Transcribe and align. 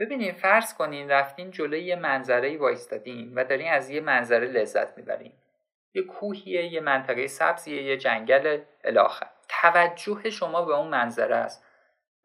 ببینین 0.00 0.32
فرض 0.32 0.74
کنین 0.74 1.10
رفتین 1.10 1.50
جلوی 1.50 1.82
یه 1.82 1.96
منظره 1.96 2.58
وایستادین 2.58 3.34
و 3.34 3.44
دارین 3.44 3.72
از 3.72 3.90
یه 3.90 4.00
منظره 4.00 4.46
لذت 4.46 4.96
می‌برین. 4.96 5.32
یه 5.94 6.02
کوهیه 6.02 6.64
یه 6.72 6.80
منطقه 6.80 7.26
سبزیه 7.26 7.82
یه 7.82 7.96
جنگل 7.96 8.60
الاخر. 8.84 9.26
توجه 9.48 10.30
شما 10.30 10.64
به 10.64 10.76
اون 10.76 10.88
منظره 10.88 11.36
است 11.36 11.64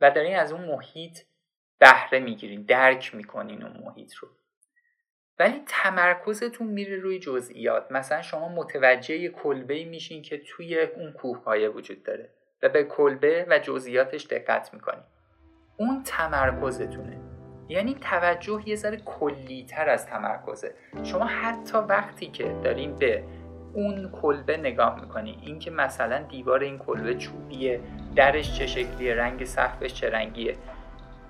و 0.02 0.12
دارین 0.12 0.36
از 0.36 0.52
اون 0.52 0.66
محیط 0.66 1.20
بهره 1.80 2.20
می‌گیرین 2.20 2.62
درک 2.62 3.16
می‌کنین 3.16 3.64
اون 3.64 3.84
محیط 3.86 4.14
رو. 4.14 4.28
ولی 5.40 5.64
تمرکزتون 5.68 6.68
میره 6.68 6.98
روی 6.98 7.20
جزئیات. 7.20 7.92
مثلا 7.92 8.22
شما 8.22 8.50
متوجه 8.50 9.30
کلبه 9.30 9.86
میشین 9.86 10.22
که 10.22 10.38
توی 10.38 10.80
اون 10.82 11.12
کوه 11.12 11.68
وجود 11.68 12.04
داره 12.04 12.30
و 12.64 12.70
به 12.70 12.84
کلبه 12.84 13.46
و 13.50 13.60
جزئیاتش 13.60 14.26
دقت 14.26 14.74
می‌کنین. 14.74 15.04
اون 15.78 16.04
تمرکزتونه. 16.04 17.25
یعنی 17.70 17.96
توجه 18.02 18.62
یه 18.66 18.76
ذره 18.76 18.98
کلیتر 18.98 19.90
از 19.90 20.06
تمرکزه. 20.06 20.74
شما 21.04 21.26
حتی 21.26 21.78
وقتی 21.78 22.28
که 22.28 22.56
دارین 22.64 22.96
به 22.96 23.24
اون 23.74 24.12
کلبه 24.22 24.58
نگاه 24.58 25.02
می‌کنی 25.02 25.38
اینکه 25.42 25.72
مثلا 25.72 26.20
دیوار 26.20 26.60
این 26.60 26.78
کلبه 26.78 27.16
چوبیه 27.16 27.80
درش 28.16 28.58
چه 28.58 28.68
شکلیه 28.68 29.16
رنگ 29.16 29.46
سقفش 29.46 29.94
چه 29.94 30.10
رنگیه 30.10 30.56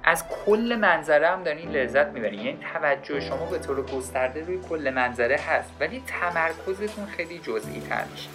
از 0.03 0.25
کل 0.27 0.77
منظره 0.81 1.27
هم 1.27 1.43
دارین 1.43 1.71
لذت 1.71 2.07
می‌برین. 2.07 2.39
یعنی 2.39 2.59
توجه 2.73 3.19
شما 3.19 3.45
به 3.45 3.59
طور 3.59 3.85
گسترده 3.85 4.45
روی 4.45 4.59
کل 4.69 4.91
منظره 4.95 5.35
هست 5.35 5.73
ولی 5.79 6.03
تمرکزتون 6.07 7.05
خیلی 7.05 7.39
جزئی 7.39 7.79
تر 7.79 8.03
میشه. 8.11 8.29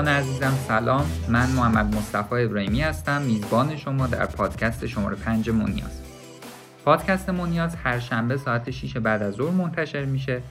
دوستان 0.00 0.16
عزیزم 0.16 0.50
سلام. 0.50 1.06
من 1.28 1.50
محمد 1.56 1.96
مصطفی 1.96 2.34
ابراهیمی 2.34 2.80
هستم. 2.80 3.22
میزبان 3.22 3.76
شما 3.76 4.06
در 4.06 4.26
پادکست 4.26 4.86
شماره 4.86 5.16
پنج 5.16 5.50
مونیاز. 5.50 6.02
پادکست 6.84 7.30
مونیاز 7.30 7.76
هر 7.76 7.98
شنبه 7.98 8.36
ساعت 8.36 8.70
6 8.70 8.96
بعد 8.96 9.22
از 9.22 9.34
ظهر 9.34 9.50
منتشر 9.50 10.04
میشه 10.04 10.42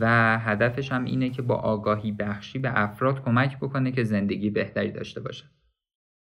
و 0.00 0.38
هدفش 0.38 0.92
هم 0.92 1.04
اینه 1.04 1.30
که 1.30 1.42
با 1.42 1.54
آگاهی 1.54 2.12
بخشی 2.12 2.58
به 2.58 2.80
افراد 2.80 3.24
کمک 3.24 3.58
بکنه 3.58 3.92
که 3.92 4.04
زندگی 4.04 4.50
بهتری 4.50 4.90
داشته 4.92 5.20
باشه 5.20 5.44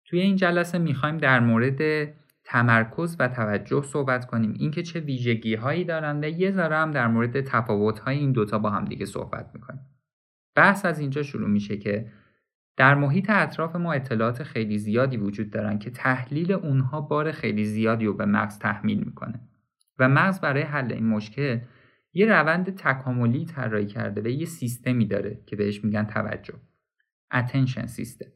توی 0.06 0.20
این 0.20 0.36
جلسه 0.36 0.78
می‌خوایم 0.78 1.18
در 1.18 1.40
مورد 1.40 2.10
تمرکز 2.44 3.16
و 3.20 3.28
توجه 3.28 3.82
صحبت 3.82 4.26
کنیم. 4.26 4.54
اینکه 4.60 4.84
چه 4.84 5.00
ویژگی 5.00 5.56
هایی 5.56 5.84
دارن 5.84 6.24
یه 6.24 6.52
ذره 6.52 6.78
هم 6.78 6.92
در 6.92 7.08
مورد 7.08 7.42
تفاوت 7.42 8.00
های 8.00 8.18
این 8.18 8.32
دوتا 8.32 8.60
با 8.60 8.70
هم 8.70 8.86
دیگه 8.86 9.06
صحبت 9.06 9.50
می‌کنیم. 9.54 9.82
بحث 10.56 10.86
از 10.86 11.00
اینجا 11.00 11.24
شروع 11.24 11.50
میشه 11.50 11.78
که 11.78 12.12
در 12.82 12.96
محیط 12.96 13.30
اطراف 13.30 13.76
ما 13.76 13.94
اطلاعات 13.94 14.44
خیلی 14.44 14.78
زیادی 14.78 15.18
وجود 15.18 15.50
دارن 15.50 15.80
که 15.80 15.90
تحلیل 15.90 16.52
اونها 16.52 17.02
بار 17.02 17.32
خیلی 17.32 17.66
زیادی 17.66 18.06
رو 18.06 18.14
به 18.14 18.26
مغز 18.26 18.60
تحمیل 18.60 19.04
می‌کنه. 19.04 19.40
و 20.00 20.10
مغز 20.10 20.42
برای 20.42 20.64
حل 20.64 20.94
این 20.94 21.08
مشکل 21.08 21.60
یه 22.14 22.26
روند 22.26 22.76
تکاملی 22.76 23.46
طراحی 23.46 23.86
کرده 23.86 24.22
و 24.22 24.28
یه 24.28 24.46
سیستمی 24.46 25.06
داره 25.06 25.42
که 25.46 25.56
بهش 25.56 25.84
میگن 25.84 26.04
توجه. 26.04 26.54
Attention 27.34 27.88
system. 27.88 28.28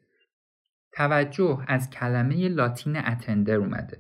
توجه 0.92 1.66
از 1.68 1.90
کلمه 1.90 2.48
لاتین 2.48 2.98
اتندر 2.98 3.56
اومده 3.56 3.98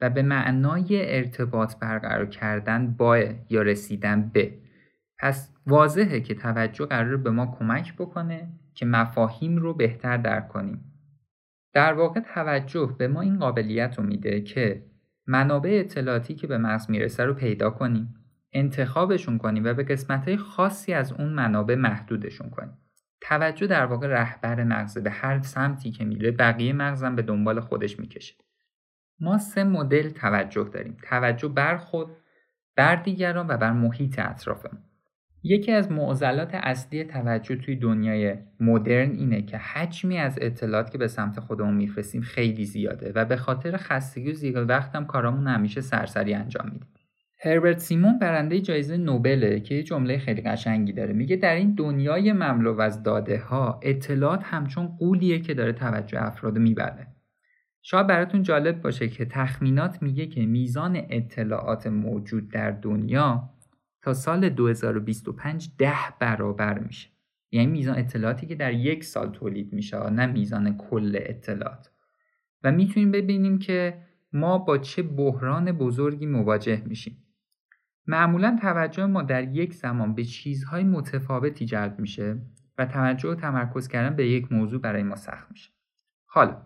و 0.00 0.10
به 0.10 0.22
معنای 0.22 1.16
ارتباط 1.16 1.78
برقرار 1.78 2.26
کردن 2.26 2.92
با 2.92 3.18
یا 3.50 3.62
رسیدن 3.62 4.28
به. 4.28 4.58
پس 5.18 5.54
واضحه 5.66 6.20
که 6.20 6.34
توجه 6.34 6.86
قرار 6.86 7.16
به 7.16 7.30
ما 7.30 7.56
کمک 7.58 7.96
بکنه 7.96 8.48
که 8.76 8.86
مفاهیم 8.86 9.56
رو 9.56 9.74
بهتر 9.74 10.16
درک 10.16 10.48
کنیم. 10.48 10.92
در 11.72 11.92
واقع 11.92 12.20
توجه 12.20 12.94
به 12.98 13.08
ما 13.08 13.20
این 13.20 13.38
قابلیت 13.38 13.98
رو 13.98 14.04
میده 14.04 14.40
که 14.40 14.86
منابع 15.26 15.70
اطلاعاتی 15.84 16.34
که 16.34 16.46
به 16.46 16.58
مغز 16.58 16.90
می‌رسه 16.90 17.24
رو 17.24 17.34
پیدا 17.34 17.70
کنیم، 17.70 18.14
انتخابشون 18.52 19.38
کنیم 19.38 19.64
و 19.64 19.74
به 19.74 19.82
قسمت 19.82 20.36
خاصی 20.36 20.92
از 20.92 21.12
اون 21.12 21.28
منابع 21.28 21.74
محدودشون 21.74 22.50
کنیم. 22.50 22.78
توجه 23.20 23.66
در 23.66 23.86
واقع 23.86 24.06
رهبر 24.06 24.64
مغزه 24.64 25.00
به 25.00 25.10
هر 25.10 25.42
سمتی 25.42 25.90
که 25.90 26.04
میره 26.04 26.30
بقیه 26.30 26.72
مغزم 26.72 27.16
به 27.16 27.22
دنبال 27.22 27.60
خودش 27.60 27.98
می‌کشه. 27.98 28.34
ما 29.20 29.38
سه 29.38 29.64
مدل 29.64 30.10
توجه 30.10 30.70
داریم. 30.72 30.96
توجه 31.02 31.48
بر 31.48 31.76
خود، 31.76 32.08
بر 32.76 32.96
دیگران 32.96 33.46
و 33.50 33.56
بر 33.56 33.72
محیط 33.72 34.18
اطرافمون. 34.18 34.82
یکی 35.46 35.72
از 35.72 35.92
معضلات 35.92 36.50
اصلی 36.54 37.04
توجه 37.04 37.56
توی 37.56 37.76
دنیای 37.76 38.34
مدرن 38.60 39.10
اینه 39.10 39.42
که 39.42 39.58
حجمی 39.58 40.18
از 40.18 40.38
اطلاعات 40.40 40.90
که 40.90 40.98
به 40.98 41.08
سمت 41.08 41.40
خودمون 41.40 41.74
میفرستیم 41.74 42.20
خیلی 42.20 42.64
زیاده 42.64 43.12
و 43.14 43.24
به 43.24 43.36
خاطر 43.36 43.76
خستگی 43.76 44.30
و 44.30 44.34
زیاد 44.34 44.70
هم 44.70 45.06
کارامون 45.06 45.46
همیشه 45.46 45.80
سرسری 45.80 46.34
انجام 46.34 46.66
میدیم. 46.72 46.88
هربرت 47.40 47.78
سیمون 47.78 48.18
برنده 48.18 48.60
جایزه 48.60 48.96
نوبله 48.96 49.60
که 49.60 49.74
یه 49.74 49.82
جمله 49.82 50.18
خیلی 50.18 50.42
قشنگی 50.42 50.92
داره 50.92 51.12
میگه 51.12 51.36
در 51.36 51.54
این 51.54 51.74
دنیای 51.74 52.32
مملو 52.32 52.80
از 52.80 53.02
داده 53.02 53.38
ها 53.38 53.80
اطلاعات 53.82 54.40
همچون 54.44 54.86
قولیه 54.86 55.38
که 55.38 55.54
داره 55.54 55.72
توجه 55.72 56.22
افراد 56.22 56.58
می‌بره 56.58 57.06
شاید 57.82 58.06
براتون 58.06 58.42
جالب 58.42 58.82
باشه 58.82 59.08
که 59.08 59.24
تخمینات 59.24 60.02
میگه 60.02 60.26
که 60.26 60.46
میزان 60.46 61.00
اطلاعات 61.10 61.86
موجود 61.86 62.48
در 62.48 62.70
دنیا 62.70 63.50
تا 64.06 64.14
سال 64.14 64.48
2025 64.48 65.70
ده 65.78 65.98
برابر 66.20 66.78
میشه. 66.78 67.08
یعنی 67.50 67.66
میزان 67.66 67.98
اطلاعاتی 67.98 68.46
که 68.46 68.54
در 68.54 68.72
یک 68.72 69.04
سال 69.04 69.30
تولید 69.30 69.72
میشه 69.72 70.10
نه 70.10 70.26
میزان 70.26 70.76
کل 70.76 71.18
اطلاعات. 71.20 71.90
و 72.62 72.72
می‌تونیم 72.72 73.10
ببینیم 73.10 73.58
که 73.58 74.02
ما 74.32 74.58
با 74.58 74.78
چه 74.78 75.02
بحران 75.02 75.72
بزرگی 75.72 76.26
مواجه 76.26 76.82
میشیم. 76.86 77.24
معمولا 78.06 78.58
توجه 78.62 79.06
ما 79.06 79.22
در 79.22 79.54
یک 79.54 79.74
زمان 79.74 80.14
به 80.14 80.24
چیزهای 80.24 80.84
متفاوتی 80.84 81.66
جلب 81.66 81.98
میشه 81.98 82.38
و 82.78 82.86
توجه 82.86 83.28
و 83.28 83.34
تمرکز 83.34 83.88
کردن 83.88 84.16
به 84.16 84.28
یک 84.28 84.52
موضوع 84.52 84.80
برای 84.80 85.02
ما 85.02 85.16
سخت 85.16 85.50
میشه. 85.50 85.70
حالا 86.26 86.62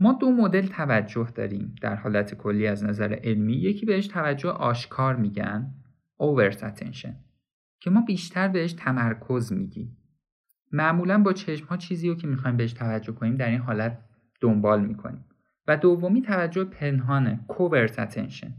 ما 0.00 0.12
دو 0.12 0.30
مدل 0.30 0.66
توجه 0.66 1.28
داریم 1.34 1.74
در 1.82 1.94
حالت 1.94 2.34
کلی 2.34 2.66
از 2.66 2.84
نظر 2.84 3.12
علمی. 3.12 3.54
یکی 3.54 3.86
بهش 3.86 4.06
توجه 4.06 4.48
آشکار 4.48 5.16
میگن. 5.16 5.74
Overt 6.22 6.56
attention. 6.56 7.12
که 7.80 7.90
ما 7.90 8.00
بیشتر 8.00 8.48
بهش 8.48 8.72
تمرکز 8.72 9.52
میگیم. 9.52 9.96
معمولا 10.72 11.22
با 11.22 11.32
چشم 11.32 11.66
ها 11.66 11.76
چیزی 11.76 12.08
رو 12.08 12.14
که 12.14 12.26
می‌خوایم 12.26 12.56
بهش 12.56 12.72
توجه 12.72 13.12
کنیم 13.12 13.36
در 13.36 13.50
این 13.50 13.60
حالت 13.60 13.98
دنبال 14.40 14.84
می‌کنیم. 14.84 15.24
و 15.66 15.76
دومی 15.76 16.22
توجه 16.22 16.64
پنهانه 16.64 17.40
covert 17.48 17.92
attention. 17.92 18.50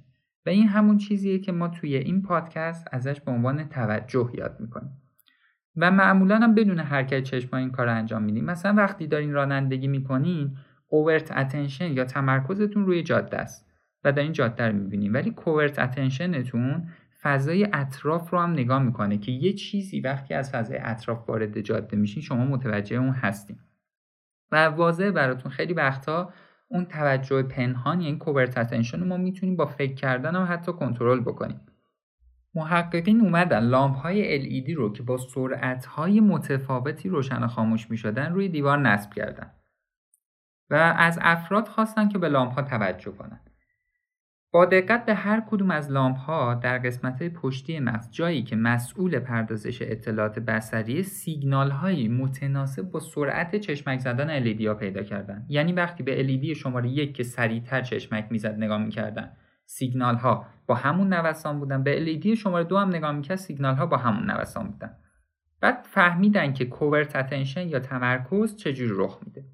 و 0.45 0.49
این 0.49 0.67
همون 0.67 0.97
چیزیه 0.97 1.39
که 1.39 1.51
ما 1.51 1.67
توی 1.67 1.95
این 1.95 2.21
پادکست 2.21 2.87
ازش 2.91 3.21
به 3.21 3.31
عنوان 3.31 3.63
توجه 3.63 4.31
یاد 4.33 4.57
می‌کنیم. 4.59 5.01
و 5.77 5.91
معمولا 5.91 6.37
هم 6.37 6.55
بدون 6.55 6.79
حرکت 6.79 7.23
چشم 7.23 7.55
این 7.57 7.71
کار 7.71 7.85
رو 7.85 7.95
انجام 7.95 8.23
میدیم. 8.23 8.45
مثلا 8.45 8.73
وقتی 8.73 9.07
دارین 9.07 9.33
رانندگی 9.33 9.87
می‌کنین 9.87 10.57
overt 10.91 11.27
attention 11.27 11.81
یا 11.81 12.05
تمرکزتون 12.05 12.85
روی 12.85 13.03
جاده 13.03 13.37
است. 13.37 13.65
و 14.03 14.11
در 14.11 14.21
این 14.21 14.31
جاده 14.31 14.67
رو 14.67 14.75
می‌بینیم. 14.75 15.13
ولی 15.13 15.35
covert 15.37 15.73
attentionتون 15.73 16.87
فضای 17.25 17.67
اطراف 17.73 18.29
رو 18.29 18.39
هم 18.39 18.51
نگاه 18.51 18.83
می‌کنه 18.83 19.17
که 19.17 19.31
یه 19.31 19.53
چیزی 19.53 19.99
وقتی 19.99 20.33
از 20.33 20.51
فضای 20.51 20.77
اطراف 20.81 21.29
وارد 21.29 21.61
جاده 21.61 21.97
میشین 21.97 22.23
شما 22.23 22.45
متوجه 22.45 22.97
اون 22.97 23.11
هستیم 23.11 23.59
و 24.51 24.65
واضح 24.65 25.09
براتون 25.09 25.51
خیلی 25.51 25.73
وقتا 25.73 26.33
اون 26.67 26.85
توجه 26.85 27.43
پنهان 27.43 28.01
یعنی 28.01 28.17
کوورت 28.17 28.57
اتنشن 28.57 29.07
ما 29.07 29.17
می‌تونیم 29.17 29.55
با 29.55 29.65
فکر 29.65 29.93
کردن 29.93 30.35
هم 30.35 30.47
حتی 30.53 30.73
کنترل 30.73 31.19
بکنیم. 31.19 31.61
محققین 32.55 33.21
اومدن 33.21 33.59
لامپ 33.59 33.95
های 33.95 34.41
LED 34.41 34.69
رو 34.75 34.93
که 34.93 35.03
با 35.03 35.17
سرعت 35.17 35.85
های 35.85 36.19
متفاوتی 36.19 37.09
روشن 37.09 37.43
و 37.43 37.47
خاموش 37.47 37.91
می 37.91 37.97
شدن 37.97 38.33
روی 38.33 38.49
دیوار 38.49 38.79
نصب 38.79 39.13
کردن. 39.13 39.51
و 40.69 40.75
از 40.97 41.19
افراد 41.21 41.67
خواستن 41.67 42.09
که 42.09 42.17
به 42.17 42.29
لامپ 42.29 42.53
ها 42.53 42.61
توجه 42.61 43.11
کنن. 43.11 43.39
با 44.55 44.65
دقت 44.65 45.05
به 45.05 45.13
هر 45.13 45.43
کدوم 45.49 45.71
از 45.71 45.91
لامپ 45.91 46.17
ها 46.17 46.53
در 46.53 46.77
قسمت 46.77 47.23
پشتی 47.23 47.79
مغز 47.79 48.11
جایی 48.11 48.43
که 48.43 48.55
مسئول 48.55 49.19
پردازش 49.19 49.81
اطلاعات 49.81 50.39
بصری 50.39 51.03
سیگنال 51.03 51.71
هایی 51.71 52.07
متناسب 52.07 52.81
با 52.81 52.99
سرعت 52.99 53.55
چشمک 53.55 53.99
زدن 53.99 54.43
LED 54.43 54.61
ها 54.65 54.73
پیدا 54.73 55.03
کردن. 55.03 55.45
یعنی 55.49 55.73
وقتی 55.73 56.03
به 56.03 56.27
LED 56.27 56.57
شماره 56.57 56.89
یک 56.89 57.13
که 57.13 57.23
سریعتر 57.23 57.81
چشمک 57.81 58.27
می‌زد 58.29 58.57
نگاه 58.57 58.77
می‌کردن. 58.77 59.31
سیگنال 59.65 60.15
ها 60.15 60.45
با 60.67 60.75
همون 60.75 61.13
نوسان 61.13 61.59
بودن. 61.59 61.83
به 61.83 62.05
LED 62.05 62.27
شماره 62.27 62.63
دو 62.63 62.77
هم 62.77 62.89
نگاه 62.89 63.11
می‌کرد 63.11 63.37
سیگنال 63.37 63.75
ها 63.75 63.85
با 63.85 63.97
همون 63.97 64.31
نوسان 64.31 64.67
بودن. 64.67 64.91
بعد 65.61 65.77
فهمیدن 65.83 66.53
که 66.53 66.65
کوورت 66.65 67.15
اتنشن 67.15 67.67
یا 67.67 67.79
تمرکز 67.79 68.55
چجوری 68.55 68.93
رخ 68.95 69.19
میده. 69.25 69.45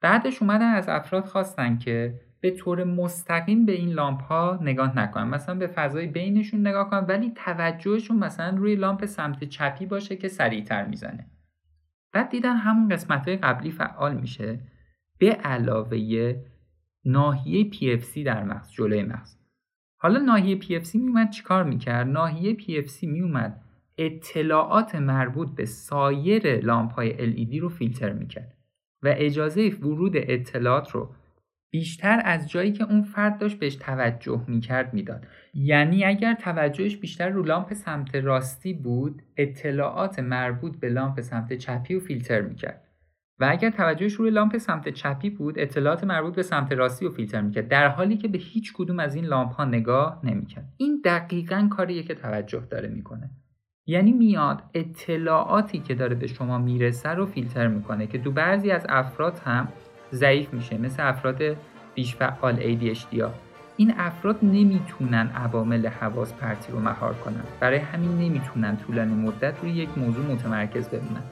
بعدش 0.00 0.42
اومدن 0.42 0.74
از 0.74 0.88
افراد 0.88 1.24
خواستن 1.24 1.78
که 1.78 2.27
به 2.40 2.50
طور 2.50 2.84
مستقیم 2.84 3.66
به 3.66 3.72
این 3.72 3.88
لامپ 3.88 4.22
ها 4.22 4.58
نگاه 4.62 4.98
نکنن. 4.98 5.28
مثلا 5.28 5.54
به 5.54 5.66
فضای 5.66 6.06
بینشون 6.06 6.66
نگاه 6.66 6.90
کنن 6.90 7.04
ولی 7.04 7.32
توجهشون 7.36 8.18
مثلا 8.18 8.56
روی 8.56 8.76
لامپ 8.76 9.04
سمت 9.04 9.44
چپی 9.44 9.86
باشه 9.86 10.16
که 10.16 10.28
سریعتر 10.28 10.86
می‌زنه. 10.86 11.26
بعد 12.12 12.28
دیدن 12.28 12.56
همون 12.56 12.88
قسمت 12.88 13.28
های 13.28 13.36
قبلی 13.36 13.70
فعال 13.70 14.16
میشه. 14.16 14.60
به 15.18 15.30
علاوه 15.30 16.34
ناحیه 17.04 17.70
PFC 17.70 18.18
در 18.24 18.44
مغز 18.44 18.70
جلوی 18.70 19.02
مغز. 19.02 19.38
حالا 19.96 20.20
ناحیه 20.20 20.60
PFC 20.60 20.94
میومد 20.94 21.30
چیکار 21.30 21.64
می‌کرد؟ 21.64 22.06
ناحیه 22.06 22.56
PFC 22.56 23.02
میومد 23.02 23.60
اطلاعات 23.98 24.94
مربوط 24.94 25.48
به 25.54 25.64
سایر 25.64 26.60
لامپ 26.60 26.92
های 26.92 27.34
LED 27.34 27.60
رو 27.60 27.68
فیلتر 27.68 28.12
می‌کرد 28.12 28.54
و 29.02 29.14
اجازه 29.16 29.68
ورود 29.68 30.12
اطلاعات 30.16 30.90
رو 30.90 31.14
بیشتر 31.70 32.22
از 32.24 32.50
جایی 32.50 32.72
که 32.72 32.84
اون 32.84 33.02
فرد 33.02 33.38
داشت 33.38 33.58
بهش 33.58 33.76
توجه 33.76 34.44
می‌کرد 34.48 34.94
می‌داد. 34.94 35.26
یعنی 35.54 36.04
اگر 36.04 36.34
توجهش 36.34 36.96
بیشتر 36.96 37.28
رو 37.28 37.42
لامپ 37.42 37.74
سمت 37.74 38.14
راستی 38.14 38.74
بود 38.74 39.22
اطلاعات 39.36 40.18
مربوط 40.18 40.76
به 40.76 40.88
لامپ 40.88 41.20
سمت 41.20 41.52
چپی 41.52 41.94
رو 41.94 42.00
فیلتر 42.00 42.40
می‌کرد. 42.40 42.84
و 43.40 43.48
اگر 43.50 43.70
توجهش 43.70 44.12
روی 44.12 44.30
لامپ 44.30 44.58
سمت 44.58 44.88
چپی 44.88 45.30
بود 45.30 45.58
اطلاعات 45.58 46.04
مربوط 46.04 46.34
به 46.34 46.42
سمت 46.42 46.72
راستی 46.72 47.04
رو 47.04 47.12
فیلتر 47.12 47.40
می‌کرد. 47.40 47.68
در 47.68 47.88
حالی 47.88 48.16
که 48.16 48.28
به 48.28 48.38
هیچ 48.38 48.72
کدوم 48.72 48.98
از 48.98 49.14
این 49.14 49.24
لامپ 49.24 49.52
ها 49.52 49.64
نگاه 49.64 50.20
نمی‌کرد. 50.24 50.72
این 50.76 51.00
دقیقا 51.04 51.68
کاریه 51.70 52.02
که 52.02 52.14
توجه 52.14 52.62
داره 52.70 52.88
می‌کنه. 52.88 53.30
یعنی 53.86 54.12
میاد 54.12 54.62
اطلاعاتی 54.74 55.78
که 55.78 55.94
داره 55.94 56.14
به 56.14 56.26
شما 56.26 56.58
می‌رسه 56.58 57.08
رو 57.08 57.26
فیلتر 57.26 57.68
می‌کنه 57.68 58.06
که 58.06 58.18
تو 58.18 58.30
بعضی 58.32 58.70
از 58.70 58.86
افراد 58.88 59.38
هم 59.44 59.68
ضعیف 60.12 60.52
میشه 60.52 60.78
مثل 60.78 61.08
افراد 61.08 61.42
بیش 61.94 62.16
فعال 62.16 62.56
ADHD 62.56 63.20
ها. 63.20 63.30
این 63.76 63.94
افراد 63.98 64.38
نمی‌تونن 64.42 65.30
عوامل 65.36 65.86
حواس 65.86 66.32
پرتی 66.32 66.72
رو 66.72 66.80
مهار 66.80 67.14
کنن. 67.14 67.42
برای 67.60 67.78
همین 67.78 68.18
نمی‌تونن 68.18 68.76
طولانی 68.76 69.14
مدت 69.14 69.54
روی 69.62 69.70
یک 69.70 69.88
موضوع 69.96 70.24
متمرکز 70.24 70.88
بمونن. 70.88 71.22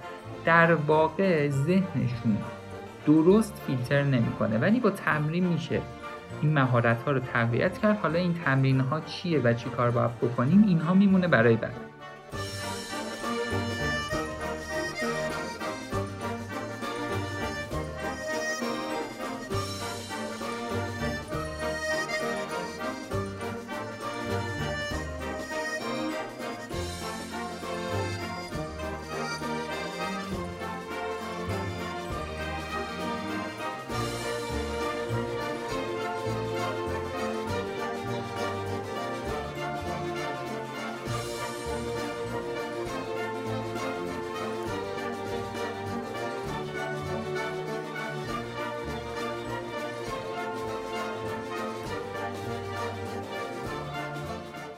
در 0.44 0.74
واقع 0.74 1.48
ذهنشون 1.48 2.36
درست 3.06 3.62
فیلتر 3.66 4.02
نمی‌کنه 4.02 4.58
ولی 4.58 4.80
با 4.80 4.90
تمرین 4.90 5.46
میشه. 5.46 5.80
این 6.42 6.52
مهارت 6.52 7.02
ها 7.02 7.12
رو 7.12 7.20
تقویت 7.20 7.78
کرد. 7.78 7.98
حالا 7.98 8.18
این 8.18 8.34
تمرین 8.34 8.80
ها 8.80 9.00
چیه 9.00 9.40
و 9.40 9.52
چی 9.52 9.70
کار 9.70 9.90
باید 9.90 10.16
بکنیم 10.16 10.64
اینها 10.66 10.94
میمونه 10.94 11.28
برای 11.28 11.56
بعد. 11.56 11.85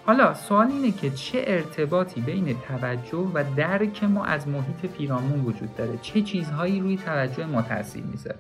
حالا 0.08 0.34
سوال 0.34 0.66
اینه 0.66 0.92
که 0.92 1.10
چه 1.10 1.44
ارتباطی 1.46 2.20
بین 2.20 2.60
توجه 2.60 3.30
و 3.34 3.44
درک 3.56 4.04
ما 4.04 4.24
از 4.24 4.48
محیط 4.48 4.86
پیرامون 4.86 5.44
وجود 5.44 5.76
داره؟ 5.76 5.98
چه 6.02 6.22
چیزهایی 6.22 6.80
روی 6.80 6.96
توجه 6.96 7.46
ما 7.46 7.62
تاثیر 7.62 8.04
می‌ذاره؟ 8.04 8.38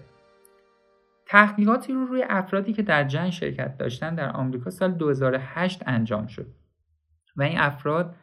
تحقیقاتی 1.26 1.92
رو 1.92 2.04
روی 2.04 2.24
افرادی 2.28 2.72
که 2.72 2.82
در 2.82 3.04
جنگ 3.04 3.30
شرکت 3.30 3.78
داشتن 3.78 4.14
در 4.14 4.30
آمریکا 4.30 4.70
سال 4.70 4.92
2008 4.92 5.82
انجام 5.86 6.26
شد. 6.26 6.46
و 7.36 7.42
این 7.42 7.58
افراد 7.58 8.14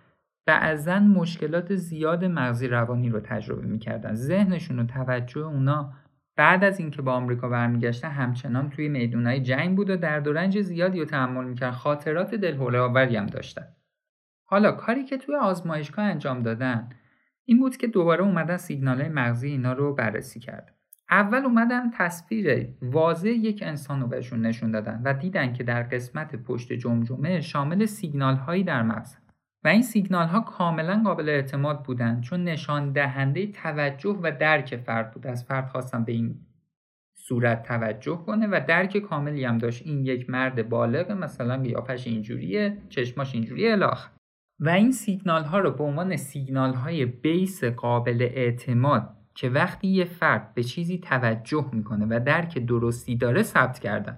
بعضا 0.46 1.00
مشکلات 1.00 1.76
زیاد 1.76 2.26
مغزی 2.26 2.68
روانی 2.68 3.10
رو 3.10 3.20
تجربه 3.20 3.68
می‌کردن. 3.68 4.16
ذهنشون 4.16 4.80
و 4.80 4.86
توجه 4.86 5.42
اونا 5.42 5.94
بعد 6.36 6.64
از 6.64 6.80
اینکه 6.80 7.02
با 7.02 7.14
آمریکا 7.14 7.50
برمیگشته 7.50 8.08
همچنان 8.08 8.70
توی 8.70 8.90
میدونای 8.90 9.42
جنگ 9.42 9.76
بود 9.76 9.90
و 9.90 9.98
درد 9.98 10.28
و 10.28 10.34
رنج 10.34 10.62
زیادی 10.62 11.00
رو 11.00 11.06
تحمل 11.06 11.46
می‌کرد. 11.46 11.72
خاطرات 11.72 12.36
دلهوله 12.36 12.80
آوری 12.80 13.16
هم 13.16 13.26
داشتن. 13.26 13.68
حالا 14.44 14.72
کاری 14.72 15.04
که 15.04 15.18
توی 15.18 15.36
آزمایشگاه 15.36 16.06
انجام 16.06 16.44
دادن 16.44 16.90
این 17.46 17.60
بود 17.60 17.78
که 17.78 17.88
دوباره 17.88 18.24
اومدن 18.24 18.58
سیگنال 18.58 19.08
مغزی 19.08 19.50
اینا 19.50 19.74
رو 19.74 19.94
بررسی 19.94 20.40
کرد. 20.40 20.76
اول 21.10 21.46
اومدن 21.46 21.92
تصویر 21.94 22.68
واضح 22.82 23.30
یک 23.30 23.64
انسان 23.66 24.02
رو 24.02 24.08
بهشون 24.08 24.42
نشون 24.42 24.72
دادن 24.72 25.02
و 25.06 25.14
دیدن 25.14 25.54
که 25.54 25.64
در 25.64 25.84
قسمت 25.84 26.36
پشت 26.36 26.74
جمجمه 26.74 27.42
شامل 27.42 27.86
سیگنال 27.86 28.36
هایی 28.36 28.64
در 28.64 28.84
مغز 28.84 29.18
و 29.66 29.68
این 29.68 29.82
سیگنال 29.82 30.28
ها 30.28 30.40
کاملا 30.40 31.02
قابل 31.06 31.30
اعتماد 31.30 31.84
بودند 31.84 32.22
چون 32.24 32.44
نشان 32.44 32.92
دهنده 32.92 33.48
توجه 33.48 34.20
و 34.24 34.32
درک 34.40 34.76
فرد 34.76 35.12
بود. 35.12 35.28
از 35.28 35.46
فرد 35.46 35.68
خواستم 35.68 36.04
به 36.04 36.12
این 36.12 36.36
صورت 37.14 37.64
توجه 37.64 38.16
کنه 38.26 38.48
و 38.48 38.62
درک 38.68 38.98
کاملی 38.98 39.46
هم 39.46 39.58
داشت. 39.58 39.88
این 39.88 40.06
یک 40.06 40.30
مرد 40.30 40.70
بالغ 40.70 41.12
مثلا 41.12 41.58
قیافش 41.58 42.08
اینجوریه 42.08 42.78
چشماش 42.90 43.34
اینجوریه 43.34 43.72
الاخ. 43.72 44.10
و 44.60 44.70
این 44.70 44.92
سیگنال 44.92 45.44
ها 45.44 45.60
رو 45.60 45.72
به 45.72 45.84
عنوان 45.84 46.16
سیگنال 46.16 46.74
های 46.74 47.06
بیس 47.06 47.64
قابل 47.64 48.22
اعتماد 48.22 49.10
که 49.36 49.50
وقتی 49.50 49.88
یه 49.88 50.06
فرد 50.06 50.54
به 50.54 50.64
چیزی 50.64 50.98
توجه 50.98 51.70
می‌کنه 51.74 52.06
و 52.10 52.20
درک 52.26 52.58
درستی 52.58 53.16
داره 53.16 53.44
ثبت 53.44 53.80
کردن. 53.80 54.18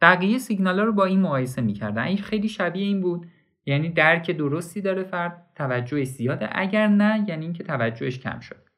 بقیه 0.00 0.38
سیگنال 0.38 0.78
ها 0.78 0.84
رو 0.84 0.92
با 0.92 1.04
این 1.04 1.20
مقایسه 1.20 1.62
می‌کردن. 1.62 2.02
این 2.02 2.18
خیلی 2.18 2.48
شبیه 2.48 2.84
این 2.84 3.00
بود 3.00 3.26
یعنی 3.68 3.88
درک 3.88 4.30
درستی 4.30 4.80
داره 4.80 5.02
فرد 5.02 5.46
توجهش 5.54 6.08
زیاده. 6.08 6.48
اگر 6.52 6.88
نه 6.88 7.24
یعنی 7.28 7.44
اینکه 7.44 7.64
توجهش 7.64 8.18
کم 8.18 8.40
شد. 8.40 8.68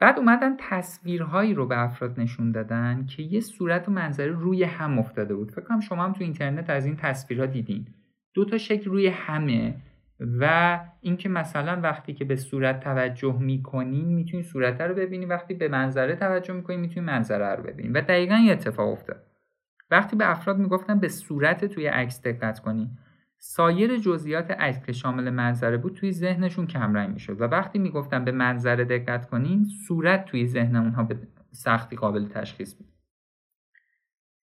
بعد 0.00 0.18
اومدن 0.18 0.56
تصویرهایی 0.58 1.54
رو 1.54 1.66
به 1.66 1.78
افراد 1.78 2.20
نشون 2.20 2.52
دادن 2.52 3.06
که 3.06 3.22
یه 3.22 3.40
صورت 3.40 3.88
و 3.88 3.92
منظره 3.92 4.30
روی 4.30 4.64
هم 4.64 4.98
افتاده 4.98 5.34
بود. 5.34 5.50
فکر 5.50 5.60
کنم 5.60 5.80
شما 5.80 6.04
هم 6.04 6.12
تو 6.12 6.24
اینترنت 6.24 6.70
از 6.70 6.86
این 6.86 6.96
تصویرها 6.96 7.46
دیدین. 7.46 7.86
دو 8.34 8.44
تا 8.44 8.58
شکل 8.58 8.90
روی 8.90 9.06
همه 9.06 9.74
و 10.20 10.80
اینکه 11.00 11.28
مثلا 11.28 11.80
وقتی 11.80 12.14
که 12.14 12.24
به 12.24 12.36
صورت 12.36 12.80
توجه 12.80 13.38
می‌کنین 13.38 14.04
می‌تونین 14.04 14.44
صورت 14.44 14.80
رو 14.80 14.94
ببینین 14.94 15.28
وقتی 15.28 15.54
به 15.54 15.68
منظره 15.68 16.16
توجه 16.16 16.54
می‌کنین 16.54 16.80
می‌تونین 16.80 17.04
منظره 17.04 17.54
رو 17.54 17.62
ببینین 17.62 17.92
و 17.92 18.00
دقیقا 18.00 18.36
یه 18.36 18.52
اتفاق 18.52 18.88
افتاد. 18.88 19.22
وقتی 19.90 20.16
به 20.16 20.30
افراد 20.30 20.58
می‌گفتن 20.58 20.98
به 20.98 21.08
صورت 21.08 21.64
توی 21.64 21.86
عکس 21.86 22.22
دقت 22.22 22.60
کنین 22.60 22.90
سایر 23.38 23.96
جزئیات 23.98 24.50
عکس 24.50 24.86
که 24.86 24.92
شامل 24.92 25.30
منظره 25.30 25.76
بود 25.76 25.94
توی 25.94 26.12
ذهنشون 26.12 26.66
کمرنگ 26.66 27.12
می‌شد 27.12 27.40
و 27.40 27.44
وقتی 27.44 27.78
می‌گفتن 27.78 28.24
به 28.24 28.32
منظره 28.32 28.84
دقت 28.84 29.30
کنین 29.30 29.66
صورت 29.86 30.24
توی 30.24 30.46
ذهن 30.46 30.76
اونها 30.76 31.02
به 31.02 31.28
سختی 31.50 31.96
قابل 31.96 32.28
تشخیص 32.28 32.74
بود. 32.74 32.88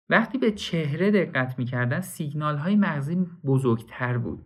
وقتی 0.09 0.39
به 0.39 0.51
چهره 0.51 1.11
دقت 1.11 1.59
می‌کردن 1.59 2.01
سیگنال 2.01 2.57
های 2.57 2.77
مغزی 2.77 3.27
بزرگتر 3.45 4.19
بود. 4.19 4.45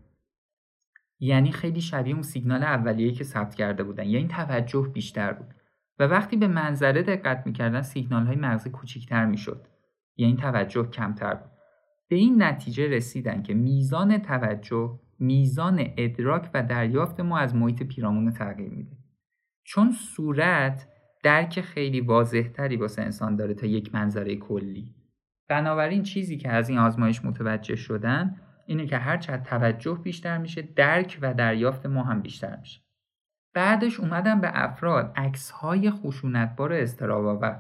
یعنی 1.21 1.53
خیلی 1.53 1.81
شبیه 1.81 2.15
اون 2.15 2.23
سیگنال 2.23 2.63
اولیه‌ای 2.63 3.13
که 3.13 3.25
ثبت 3.25 3.55
کرده 3.55 3.85
بودن 3.85 4.07
یعنی 4.07 4.29
توجه 4.29 4.91
بیشتر 4.95 5.33
بود. 5.33 5.55
و 5.99 6.05
وقتی 6.05 6.37
به 6.37 6.49
منظره 6.49 7.03
دقت 7.03 7.47
می‌کردن 7.47 7.83
سیگنال 7.83 8.27
های 8.27 8.37
مغزی 8.37 8.71
کوچیکتر 8.71 9.27
می‌شد. 9.27 9.67
یعنی 10.17 10.37
توجه 10.37 10.91
کمتر 10.91 11.35
بود. 11.35 11.51
به 12.09 12.17
این 12.17 12.43
نتیجه 12.43 12.89
رسیدن 12.89 13.43
که 13.43 13.55
میزان 13.55 14.19
توجه 14.19 15.01
میزان 15.19 15.85
ادراک 15.97 16.51
و 16.55 16.63
دریافت 16.63 17.21
ما 17.21 17.39
از 17.39 17.55
محیط 17.55 17.83
پیرامون 17.83 18.33
تغییر 18.33 18.71
میده. 18.71 18.97
چون 19.65 19.93
صورت 19.93 20.89
درک 21.23 21.61
خیلی 21.61 22.01
واضحتری 22.01 22.77
واسه 22.77 23.03
انسان 23.03 23.37
داره 23.37 23.55
تا 23.55 23.67
یک 23.67 23.95
منظره 23.95 24.37
کلی. 24.37 24.95
بنابراین 25.49 26.03
چیزی 26.03 26.37
که 26.37 26.51
از 26.51 26.69
این 26.69 26.79
آزمایش 26.79 27.25
متوجه 27.25 27.77
شدن 27.77 28.41
اینه 28.67 28.87
که 28.87 28.99
هر 28.99 29.17
چقدر 29.17 29.43
توجه 29.43 29.95
بیشتر 29.95 30.39
میشه 30.39 30.63
درک 30.63 31.19
و 31.23 31.35
دریافت 31.35 31.87
ما 31.87 32.03
هم 32.03 32.23
بیشتر 32.23 32.57
میشه. 32.57 32.81
بعدش 33.55 34.01
اومدن 34.01 34.41
به 34.41 34.51
افراد 34.55 35.13
عکس 35.17 35.51
های 35.51 35.91
خشونتبار 35.91 36.73
استرابا 36.73 37.39
و 37.43 37.57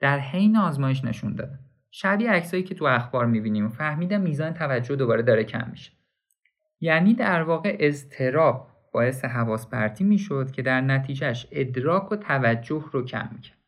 در 0.00 0.18
حین 0.18 0.56
آزمایش 0.56 1.04
نشون 1.04 1.34
دادن. 1.34 1.67
شبیه 1.90 2.30
عکسایی 2.30 2.62
که 2.62 2.74
تو 2.74 2.84
اخبار 2.84 3.26
می‌بینیم. 3.26 3.68
فهمیدم 3.68 4.20
میزان 4.20 4.54
توجه 4.54 4.96
دوباره 4.96 5.22
داره 5.22 5.44
کم 5.44 5.68
میشه. 5.70 5.92
یعنی 6.80 7.14
در 7.14 7.42
واقع 7.42 7.76
اضطراب 7.80 8.68
باعث 8.92 9.24
حواس 9.24 9.70
پرتی 9.70 10.04
می‌شد 10.04 10.50
که 10.50 10.62
در 10.62 10.80
نتیجهش 10.80 11.46
ادراک 11.52 12.12
و 12.12 12.16
توجه 12.16 12.84
رو 12.92 13.04
کم 13.04 13.28
می‌کرد. 13.32 13.58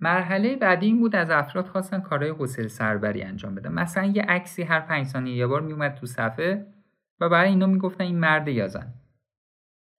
مرحله 0.00 0.56
بعدی 0.56 0.86
این 0.86 1.00
بود 1.00 1.16
از 1.16 1.30
افراد 1.30 1.66
خواستن 1.66 2.00
کارهای 2.00 2.30
حوصله 2.30 2.68
سربری 2.68 3.22
انجام 3.22 3.54
بدن. 3.54 3.72
مثلا 3.72 4.04
یه 4.04 4.22
عکسی 4.22 4.62
هر 4.62 4.80
پنج 4.80 5.06
ثانیه 5.06 5.36
یه 5.36 5.46
بار 5.46 5.60
میومد 5.60 5.94
تو 5.94 6.06
صفحه 6.06 6.66
و 7.20 7.28
برای 7.28 7.48
اینا 7.48 7.66
می‌گفتن 7.66 8.04
این 8.04 8.18
مرد 8.18 8.48
یا 8.48 8.68
زن 8.68 8.94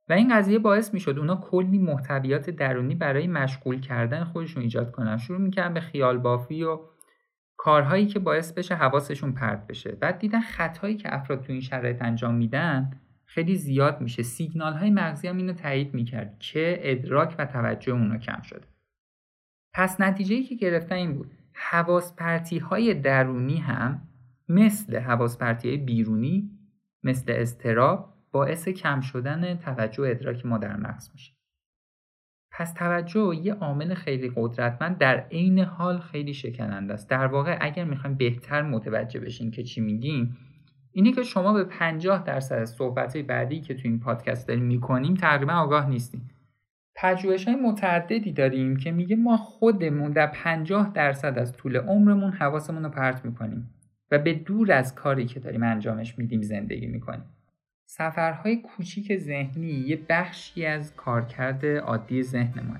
و 0.10 0.14
این 0.14 0.36
قضیه 0.36 0.60
باعث 0.60 0.94
می‌شد 0.94 1.20
اونا 1.20 1.36
کلی 1.36 1.78
محتویات 1.78 2.50
درونی 2.50 2.96
برای 2.96 3.28
مشغول 3.28 3.80
کردن 3.80 4.24
خودشون 4.24 4.64
ایجاد 4.64 4.92
کنن. 4.92 5.18
شروع 5.18 5.40
می‌کردن 5.42 5.74
به 5.74 5.80
خیال 5.80 6.18
بافی 6.18 6.64
و 6.64 6.80
کارهایی 7.58 8.06
که 8.06 8.20
باعث 8.20 8.54
بشه 8.54 8.76
حواسشون 8.76 9.32
پرت 9.32 9.68
بشه. 9.68 9.92
بعد 9.92 10.20
دیدن 10.20 10.42
خطایی 10.42 10.96
که 10.96 11.16
افراد 11.16 11.42
تو 11.42 11.52
این 11.52 11.62
شرایط 11.62 12.02
انجام 12.02 12.36
میدن 12.36 12.92
خیلی 13.26 13.56
زیاد 13.56 14.02
میشه. 14.02 14.24
سیگنال 14.24 14.74
های 14.74 14.90
مغزی 14.90 15.28
هم 15.28 15.38
اینو 15.38 15.54
تایید 15.54 15.94
می‌کرد 15.94 16.40
که 16.40 16.80
ادراک 16.82 17.36
و 17.38 17.46
توجه 17.46 17.92
اونا 17.92 18.18
کم 18.18 18.42
شده. 18.42 18.68
پس 19.74 20.02
نتیجه 20.02 20.44
که 20.44 20.56
گرفتن 20.56 20.96
این 20.96 21.14
بود. 21.14 21.32
حواس 21.54 22.16
پرتی 22.16 22.58
های 22.58 22.94
درونی 22.94 23.58
هم 23.58 24.02
مثل 24.50 24.98
حواس 24.98 25.38
پرتی 25.38 25.78
بیرونی 25.78 26.52
مثل 27.04 27.32
استراب 27.36 28.14
باعث 28.32 28.68
کم 28.68 29.02
شدن 29.02 29.58
توجه 29.58 30.04
و 30.04 30.06
ادراک 30.06 30.46
ما 30.46 30.58
در 30.58 30.76
مغز 30.76 31.10
میشه. 31.14 31.37
پس 32.60 32.74
توجه 32.74 33.36
یه 33.44 33.54
عامل 33.54 33.94
خیلی 33.94 34.32
قدرتمند 34.36 34.98
در 34.98 35.18
عین 35.32 35.60
حال 35.60 36.00
خیلی 36.00 36.34
شکننده 36.34 36.94
است. 36.94 37.10
در 37.10 37.28
واقع 37.28 37.58
اگر 37.62 37.84
می‌خوایم 37.84 38.18
بهتر 38.18 38.62
متوجه 38.62 39.20
بشین 39.20 39.52
که 39.52 39.64
چی 39.64 39.82
میگیم 39.82 40.38
اینی 40.92 41.12
که 41.12 41.24
شما 41.24 41.54
به 41.54 41.64
50 41.64 42.24
درصد 42.24 42.56
از 42.56 42.70
صحبت 42.70 43.18
بعدی 43.18 43.62
که 43.62 43.74
تو 43.74 43.82
این 43.84 44.00
پادکست 44.00 44.48
داریم 44.48 44.64
می‌کنیم 44.64 45.14
تقریبا 45.14 45.54
آگاه 45.54 45.90
نیستیم. 45.90 46.30
پژوهش 46.96 47.48
های 47.48 47.56
متعددی 47.56 48.32
داریم 48.32 48.78
که 48.78 48.92
میگه 48.92 49.16
ما 49.16 49.38
خودمون 49.38 50.12
در 50.12 50.28
50 50.28 50.92
درصد 50.94 51.38
از 51.38 51.58
طول 51.58 51.78
عمرمون 51.78 52.32
حواسمون 52.32 52.84
رو 52.84 52.90
پرت 52.90 53.26
می‌کنیم 53.26 53.70
و 54.12 54.20
به 54.20 54.34
دور 54.34 54.72
از 54.72 54.96
کاری 54.96 55.26
که 55.26 55.40
داریم 55.40 55.64
انجامش 55.64 56.20
میدیم 56.20 56.42
زندگی 56.42 56.88
می‌کنیم. 56.88 57.26
سفرهای 57.90 58.56
کوچیک 58.56 59.18
ذهنی 59.18 59.68
یه 59.68 60.00
بخشی 60.10 60.66
از 60.66 60.96
کارکرد 60.96 61.66
عادی 61.66 62.24
ذهن 62.24 62.68
ما. 62.68 62.76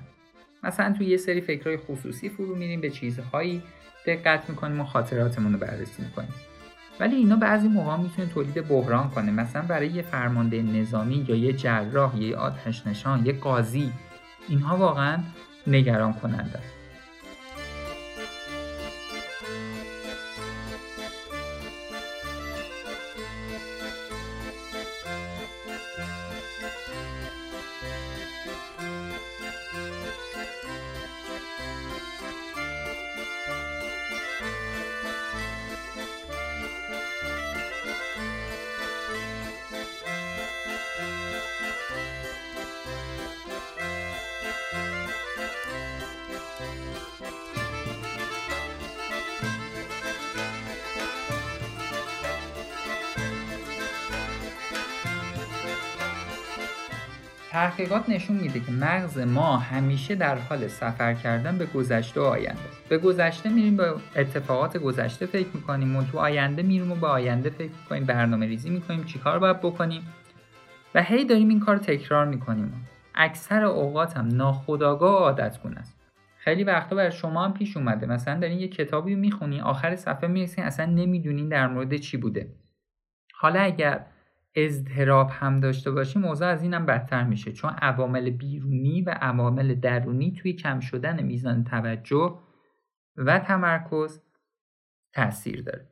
مثلا 0.62 0.92
تو 0.92 1.02
یه 1.02 1.16
سری 1.16 1.40
فکرهای 1.40 1.76
خصوصی 1.76 2.28
فرو 2.28 2.54
میریم 2.56 2.80
به 2.80 2.90
چیزهایی 2.90 3.62
دقت 4.06 4.50
می‌کنیم 4.50 4.80
و 4.80 4.84
خاطراتمون 4.84 5.52
رو 5.52 5.58
بررسی 5.58 6.02
می‌کنیم. 6.02 6.34
ولی 7.00 7.16
اینا 7.16 7.36
بعضی 7.36 7.68
موقع 7.68 7.96
می‌تونه 7.96 8.28
تولید 8.28 8.68
بحران 8.68 9.10
کنه. 9.10 9.30
مثلا 9.30 9.62
برای 9.62 9.88
یه 9.88 10.02
فرمانده 10.02 10.62
نظامی 10.62 11.24
یا 11.28 11.36
یه 11.36 11.52
جراح 11.52 12.16
یا 12.16 12.28
یه 12.28 12.36
آتش 12.36 12.86
نشان 12.86 13.26
یه 13.26 13.32
قاضی 13.32 13.92
اینها 14.48 14.76
واقعا 14.76 15.18
نگران 15.66 16.12
کننده 16.12 16.58
است. 16.58 16.77
تحقیقات 57.50 58.08
نشون 58.08 58.36
میده 58.36 58.60
که 58.60 58.72
مغز 58.72 59.18
ما 59.18 59.56
همیشه 59.56 60.14
در 60.14 60.38
حال 60.38 60.68
سفر 60.68 61.14
کردن 61.14 61.58
به 61.58 61.66
گذشته 61.66 62.20
و 62.20 62.24
آینده 62.24 62.60
به 62.88 62.98
گذشته 62.98 63.48
میریم 63.48 63.76
به 63.76 63.94
اتفاقات 64.16 64.76
گذشته 64.76 65.26
فکر 65.26 65.48
می‌کنیم. 65.54 65.96
و 65.96 66.02
تو 66.02 66.18
آینده 66.18 66.62
میریم 66.62 66.92
و 66.92 66.94
به 66.94 67.06
آینده 67.06 67.50
فکر 67.50 67.70
می‌کنیم. 67.82 68.04
برنامه 68.04 68.46
ریزی 68.46 68.70
می‌کنیم 68.70 69.04
چیکار 69.04 69.38
باید 69.38 69.60
بکنیم؟ 69.60 70.02
و 70.94 71.02
هی 71.02 71.24
داریم 71.24 71.48
این 71.48 71.60
کار 71.60 71.76
تکرار 71.76 72.26
می‌کنیم. 72.26 72.86
اکثر 73.14 73.64
اوقات 73.64 74.16
هم 74.16 74.28
ناخداگاه 74.28 75.36
و 75.36 75.40
است. 75.76 75.98
خیلی 76.38 76.64
وقتا 76.64 76.96
برای 76.96 77.12
شما 77.12 77.44
هم 77.44 77.52
پیش 77.52 77.76
اومده. 77.76 78.06
مثلا 78.06 78.40
دارین 78.40 78.58
یه 78.58 78.68
کتابی 78.68 79.14
می‌خونی 79.14 79.60
آخر 79.60 79.96
صفحه 79.96 80.28
می‌رسین 80.28 80.64
اصلا 80.64 80.86
نمی‌دونین 80.86 81.48
در 81.48 81.66
مورد 81.66 81.96
چی 81.96 82.16
بوده. 82.16 82.48
حالا 83.34 83.60
اگر 83.60 84.00
اضطراب 84.54 85.30
هم 85.32 85.56
داشته 85.56 85.90
باشیم 85.90 86.24
اوضاع 86.24 86.52
از 86.52 86.62
اینم 86.62 86.86
بدتر 86.86 87.24
میشه. 87.24 87.52
چون 87.52 87.70
عوامل 87.70 88.30
بیرونی 88.30 89.02
و 89.02 89.10
عوامل 89.10 89.74
درونی 89.74 90.32
توی 90.32 90.52
کم 90.52 90.80
شدن 90.80 91.22
میزان 91.22 91.64
توجه 91.64 92.38
و 93.16 93.38
تمرکز 93.38 94.22
تاثیر 95.12 95.62
داره. 95.62 95.88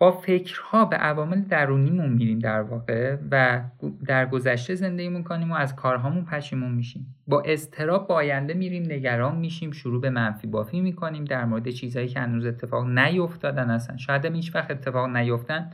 با 0.00 0.12
فکرها 0.12 0.84
به 0.84 0.96
عوامل 0.96 1.40
درونیمون 1.40 2.12
میریم 2.12 2.38
در 2.38 2.62
واقع 2.62 3.16
و 3.30 3.64
در 4.06 4.26
گذشته 4.26 4.74
زندگی 4.74 5.08
می‌کنیم 5.08 5.52
و 5.52 5.54
از 5.54 5.76
کارهامون 5.76 6.24
پشیمون 6.24 6.72
میشیم. 6.72 7.14
با 7.26 7.40
اضطراب 7.40 8.08
با 8.08 8.14
آینده 8.14 8.54
میریم 8.54 8.82
نگران 8.82 9.36
میشیم 9.36 9.70
شروع 9.70 10.00
به 10.00 10.10
منفی 10.10 10.46
بافی 10.46 10.80
می‌کنیم 10.80 11.24
در 11.24 11.44
مورد 11.44 11.70
چیزهایی 11.70 12.08
که 12.08 12.20
هنوز 12.20 12.46
اتفاق 12.46 12.86
نیفتادن 12.86 13.70
اصلا 13.70 13.96
شاید 13.96 14.24
هم 14.24 14.34
هیچ 14.34 14.54
وقت 14.54 14.70
اتفاق 14.70 15.08
نیفتن 15.08 15.70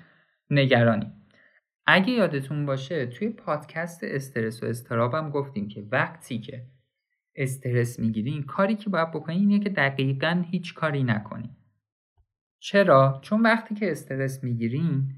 نگرانیم. 0.50 1.12
اگه 1.86 2.10
یادتون 2.10 2.66
باشه 2.66 3.06
توی 3.06 3.28
پادکست 3.28 4.04
استرس 4.04 4.62
و 4.62 4.66
استرابم 4.66 5.30
گفتیم 5.30 5.68
که 5.68 5.86
وقتی 5.92 6.38
که 6.38 6.66
استرس 7.36 7.98
می‌گیرین 7.98 8.42
کاری 8.42 8.76
که 8.76 8.90
باید 8.90 9.10
بکنین 9.10 9.38
اینه 9.38 9.64
که 9.64 9.70
دقیقا 9.70 10.44
هیچ 10.50 10.74
کاری 10.74 11.04
نکنین 11.04 11.50
چرا؟ 12.60 13.20
چون 13.22 13.42
وقتی 13.42 13.74
که 13.74 13.90
استرس 13.90 14.44
می‌گیرین 14.44 15.08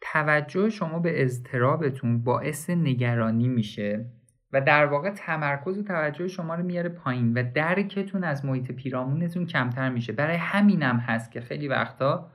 توجه 0.00 0.70
شما 0.70 0.98
به 0.98 1.22
اضطرابتون 1.22 2.24
باعث 2.24 2.70
نگرانی 2.70 3.48
میشه 3.48 4.10
و 4.52 4.60
در 4.60 4.86
واقع 4.86 5.10
تمرکز 5.10 5.78
و 5.78 5.82
توجه 5.82 6.28
شما 6.28 6.54
رو 6.54 6.64
میاره 6.64 6.88
پایین 6.88 7.32
و 7.32 7.50
درکتون 7.54 8.24
از 8.24 8.44
محیط 8.44 8.72
پیرامونتون 8.72 9.46
کمتر 9.46 9.88
میشه 9.90 10.12
برای 10.12 10.36
همینم 10.36 10.96
هست 10.96 11.32
که 11.32 11.40
خیلی 11.40 11.68
وقتا 11.68 12.30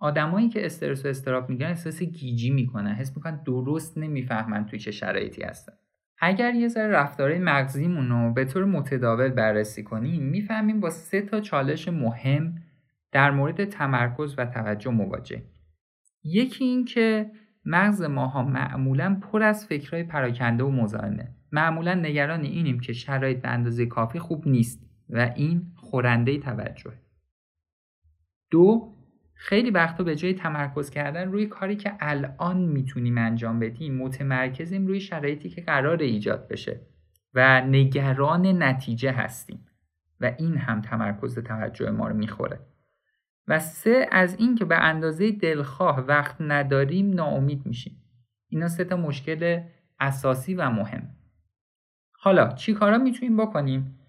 آدمایی 0.00 0.48
که 0.48 0.66
استرس 0.66 1.04
و 1.04 1.08
استراب 1.08 1.50
میگن 1.50 1.66
احساس 1.66 2.02
گیجی 2.02 2.50
می‌کنن. 2.50 2.94
حس 2.94 3.16
می‌کنن 3.16 3.42
درست 3.42 3.98
نمی‌فهمن 3.98 4.66
توی 4.66 4.78
چه 4.78 4.90
شرایطی 4.90 5.42
هستن. 5.42 5.72
اگر 6.18 6.54
یه 6.54 6.68
ذره 6.68 6.88
رفتارهای 6.88 7.38
مغزیمون 7.38 8.08
رو 8.08 8.32
به 8.32 8.44
طور 8.44 8.64
متداول 8.64 9.28
بررسی 9.28 9.82
کنیم 9.82 10.22
می‌فهمیم 10.22 10.80
با 10.80 10.90
سه 10.90 11.22
تا 11.22 11.40
چالش 11.40 11.88
مهم 11.88 12.54
در 13.12 13.30
مورد 13.30 13.64
تمرکز 13.64 14.34
و 14.38 14.46
توجه 14.46 14.90
مواجه 14.90 15.42
یکی 16.24 16.64
این 16.64 16.84
که 16.84 17.30
مغز 17.64 18.02
ماها 18.02 18.42
معمولا 18.42 19.20
پر 19.22 19.42
از 19.42 19.66
فکرهای 19.66 20.02
پراکنده 20.02 20.64
و 20.64 20.70
مزاحمه. 20.70 21.34
معمولا 21.52 21.94
نگران 21.94 22.40
اینیم 22.40 22.80
که 22.80 22.92
شرایط 22.92 23.42
به 23.42 23.48
اندازه 23.48 23.86
کافی 23.86 24.18
خوب 24.18 24.48
نیست 24.48 24.86
و 25.10 25.32
این 25.36 25.72
خورنده 25.76 26.38
توجه 26.38 26.92
دو 28.50 28.94
خیلی 29.42 29.70
وقتا 29.70 30.04
به 30.04 30.16
جای 30.16 30.34
تمرکز 30.34 30.90
کردن 30.90 31.32
روی 31.32 31.46
کاری 31.46 31.76
که 31.76 31.92
الان 32.00 32.56
می‌تونیم 32.56 33.18
انجام 33.18 33.58
بدیم 33.58 33.94
متمرکزیم 33.94 34.86
روی 34.86 35.00
شرایطی 35.00 35.48
که 35.48 35.60
قرار 35.60 35.98
ایجاد 35.98 36.48
بشه 36.48 36.80
و 37.34 37.60
نگران 37.60 38.62
نتیجه 38.62 39.12
هستیم 39.12 39.66
و 40.20 40.32
این 40.38 40.56
هم 40.56 40.80
تمرکز 40.80 41.38
توجه 41.38 41.90
ما 41.90 42.08
رو 42.08 42.16
می‌خوره. 42.16 42.60
و 43.48 43.58
سه 43.58 44.06
از 44.12 44.36
این 44.38 44.54
که 44.54 44.64
به 44.64 44.76
اندازه 44.76 45.32
دلخواه 45.32 46.00
وقت 46.00 46.36
نداریم 46.40 47.10
ناامید 47.10 47.66
میشیم. 47.66 48.02
اینا 48.48 48.68
سه 48.68 48.84
تا 48.84 48.96
مشکل 48.96 49.62
اساسی 50.00 50.54
و 50.54 50.70
مهم. 50.70 51.08
حالا 52.12 52.52
چی 52.52 52.74
کارا 52.74 52.98
می‌تونیم 52.98 53.36
بکنیم؟ 53.36 53.99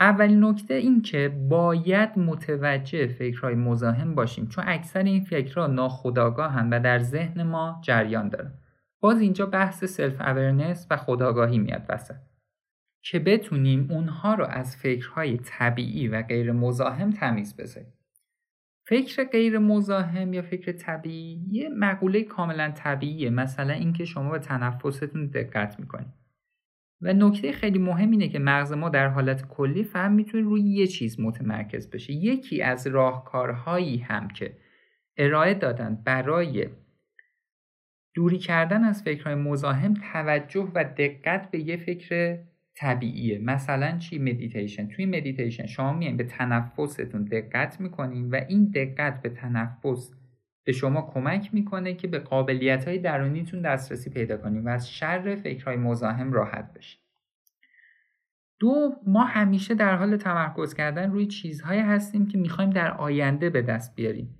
اولین 0.00 0.44
نکته 0.44 0.74
این 0.74 1.02
که 1.02 1.28
باید 1.48 2.18
متوجه 2.18 3.06
فکرهای 3.06 3.54
مزاحم 3.54 4.14
باشیم 4.14 4.48
چون 4.48 4.64
اکثر 4.66 5.02
این 5.02 5.24
فکرها 5.24 5.66
ناخودآگاهن 5.66 6.70
و 6.70 6.80
در 6.80 6.98
ذهن 6.98 7.42
ما 7.42 7.80
جریان 7.84 8.28
دارن 8.28 8.52
باز 9.00 9.20
اینجا 9.20 9.46
بحث 9.46 9.84
self-awareness 9.84 10.86
و 10.90 10.96
خودآگاهی 10.96 11.58
میاد 11.58 11.86
وسط. 11.88 12.14
که 13.02 13.18
بتونیم 13.18 13.90
اونها 13.90 14.34
رو 14.34 14.46
از 14.46 14.76
فکرهای 14.76 15.38
طبیعی 15.38 16.08
و 16.08 16.22
غیر 16.22 16.52
مزاحم 16.52 17.10
تمیز 17.10 17.56
بذاریم. 17.56 17.92
فکر 18.86 19.24
غیر 19.24 19.58
مزاحم 19.58 20.32
یا 20.32 20.42
فکر 20.42 20.72
طبیعی 20.72 21.44
یه 21.50 21.68
مقوله 21.68 22.22
کاملا 22.22 22.70
طبیعیه 22.70 23.30
مثلا 23.30 23.72
اینکه 23.72 24.04
شما 24.04 24.30
به 24.30 24.38
تنفستون 24.38 25.26
دقت 25.26 25.80
می‌کنید. 25.80 26.12
و 27.00 27.12
نکته 27.12 27.52
خیلی 27.52 27.78
مهم 27.78 28.10
اینه 28.10 28.28
که 28.28 28.38
مغز 28.38 28.72
ما 28.72 28.88
در 28.88 29.08
حالت 29.08 29.48
کلی 29.48 29.84
فقط 29.84 30.12
می‌تونه 30.12 30.42
روی 30.42 30.60
یه 30.60 30.86
چیز 30.86 31.20
متمرکز 31.20 31.90
بشه. 31.90 32.12
یکی 32.12 32.62
از 32.62 32.86
راهکارهایی 32.86 33.98
هم 33.98 34.28
که 34.28 34.56
ارائه 35.16 35.54
دادن 35.54 36.02
برای 36.04 36.68
دوری 38.14 38.38
کردن 38.38 38.84
از 38.84 39.02
فکرهای 39.02 39.34
مزاحم 39.34 39.94
توجه 40.12 40.72
و 40.74 40.84
دقت 40.84 41.50
به 41.50 41.58
یه 41.58 41.76
فکر 41.76 42.38
طبیعیه. 42.74 43.38
مثلا 43.38 43.98
چی؟ 43.98 44.18
مدیتیشن 44.18 44.88
توی 44.88 45.06
مدیتیشن 45.06 45.66
شما 45.66 45.92
میایین 45.92 46.16
به 46.16 46.24
تنفستون 46.24 47.24
دقت 47.24 47.80
می‌کنین 47.80 48.30
و 48.30 48.40
این 48.48 48.64
دقت 48.74 49.22
به 49.22 49.28
تنفس 49.28 50.14
به 50.68 50.72
شما 50.72 51.10
کمک 51.14 51.54
می‌کنه 51.54 51.94
که 51.94 52.08
به 52.08 52.18
قابلیت 52.18 52.88
های 52.88 52.98
درونیتون 52.98 53.62
دسترسی 53.62 54.10
پیدا 54.10 54.36
کنیم 54.36 54.66
و 54.66 54.68
از 54.68 54.90
شر 54.90 55.34
فکرهای 55.34 55.76
مزاحم 55.76 56.32
راحت 56.32 56.72
بشید 56.72 57.00
دو 58.58 58.92
ما 59.06 59.24
همیشه 59.24 59.74
در 59.74 59.96
حال 59.96 60.16
تمرکز 60.16 60.74
کردن 60.74 61.10
روی 61.10 61.26
چیزهایی 61.26 61.80
هستیم 61.80 62.26
که 62.26 62.38
می‌خوایم 62.38 62.70
در 62.70 62.90
آینده 62.90 63.50
به 63.50 63.62
دست 63.62 63.96
بیاریم. 63.96 64.34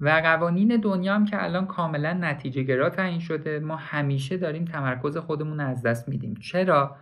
و 0.00 0.08
قوانین 0.08 0.76
دنیا 0.76 1.14
هم 1.14 1.24
که 1.24 1.44
الان 1.44 1.66
کاملا 1.66 2.12
نتیجه 2.12 2.62
گرا 2.62 2.90
تعیین 2.90 3.20
شده 3.20 3.58
ما 3.58 3.76
همیشه 3.76 4.36
داریم 4.36 4.64
تمرکز 4.64 5.16
خودمون 5.16 5.60
از 5.60 5.82
دست 5.82 6.08
میدیم. 6.08 6.34
چرا؟ 6.34 6.96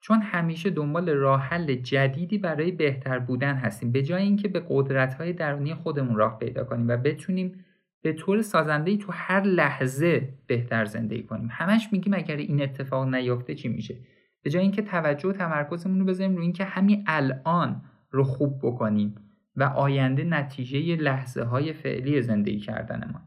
چون 0.00 0.22
همیشه 0.22 0.70
دنبال 0.70 1.08
راه 1.08 1.40
حل 1.40 1.74
جدیدی 1.74 2.38
برای 2.38 2.72
بهتر 2.72 3.18
بودن 3.18 3.54
هستیم. 3.54 3.92
به 3.92 4.02
جای 4.02 4.22
اینکه 4.22 4.48
به 4.48 4.62
قدرت‌های 4.68 5.32
درونی 5.32 5.74
خودمون 5.74 6.16
راه 6.16 6.38
پیدا 6.38 6.64
کنیم 6.64 6.88
و 6.88 6.96
بتونیم 6.96 7.64
به 8.02 8.12
طور 8.12 8.42
سازنده 8.42 8.96
تو 8.96 9.12
هر 9.12 9.42
لحظه 9.42 10.34
بهتر 10.46 10.84
زندگی 10.84 11.22
کنیم. 11.22 11.48
همش 11.50 11.88
میگیم 11.92 12.14
اگر 12.14 12.36
این 12.36 12.62
اتفاق 12.62 13.14
نیفته 13.14 13.54
چی 13.54 13.68
میشه؟ 13.68 13.98
به 14.42 14.50
جای 14.50 14.62
اینکه 14.62 14.82
توجه 14.82 15.28
و 15.28 15.32
تمرکزمون 15.32 16.00
رو 16.00 16.04
بذاریم 16.04 16.36
روی 16.36 16.42
اینکه 16.42 16.64
همین 16.64 17.04
الان 17.06 17.82
رو 18.10 18.24
خوب 18.24 18.58
بکنیم 18.62 19.14
و 19.56 19.62
آینده 19.62 20.24
نتیجه 20.24 20.96
لحظه 20.96 21.42
های 21.42 21.72
فعلی 21.72 22.22
زندگی 22.22 22.60
کردن 22.60 23.10
ما 23.12 23.20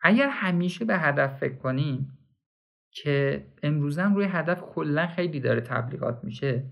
اگر 0.00 0.28
همیشه 0.28 0.84
به 0.84 0.98
هدف 0.98 1.38
فکر 1.38 1.54
کنیم 1.54 2.18
که 2.90 3.46
امروزم 3.62 4.14
روی 4.14 4.24
هدف 4.24 4.62
کلا 4.62 5.06
خیلی 5.06 5.40
داره 5.40 5.60
تبلیغات 5.60 6.24
میشه 6.24 6.64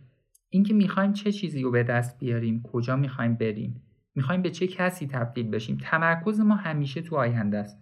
اینکه 0.49 0.75
می‌خوایم 0.75 1.13
چه 1.13 1.33
چیزی 1.33 1.63
رو 1.63 1.71
به 1.71 1.83
دست 1.83 2.19
بیاریم 2.19 2.63
کجا 2.63 2.97
می‌خوایم 2.97 3.35
بریم 3.35 3.83
می‌خوایم 4.15 4.43
به 4.43 4.51
چه 4.51 4.67
کسی 4.67 5.07
تبدیل 5.07 5.51
بشیم؟ 5.51 5.79
تمرکز 5.83 6.41
ما 6.41 6.55
همیشه 6.55 7.03
تو 7.03 7.17
آینده 7.17 7.59
است 7.59 7.79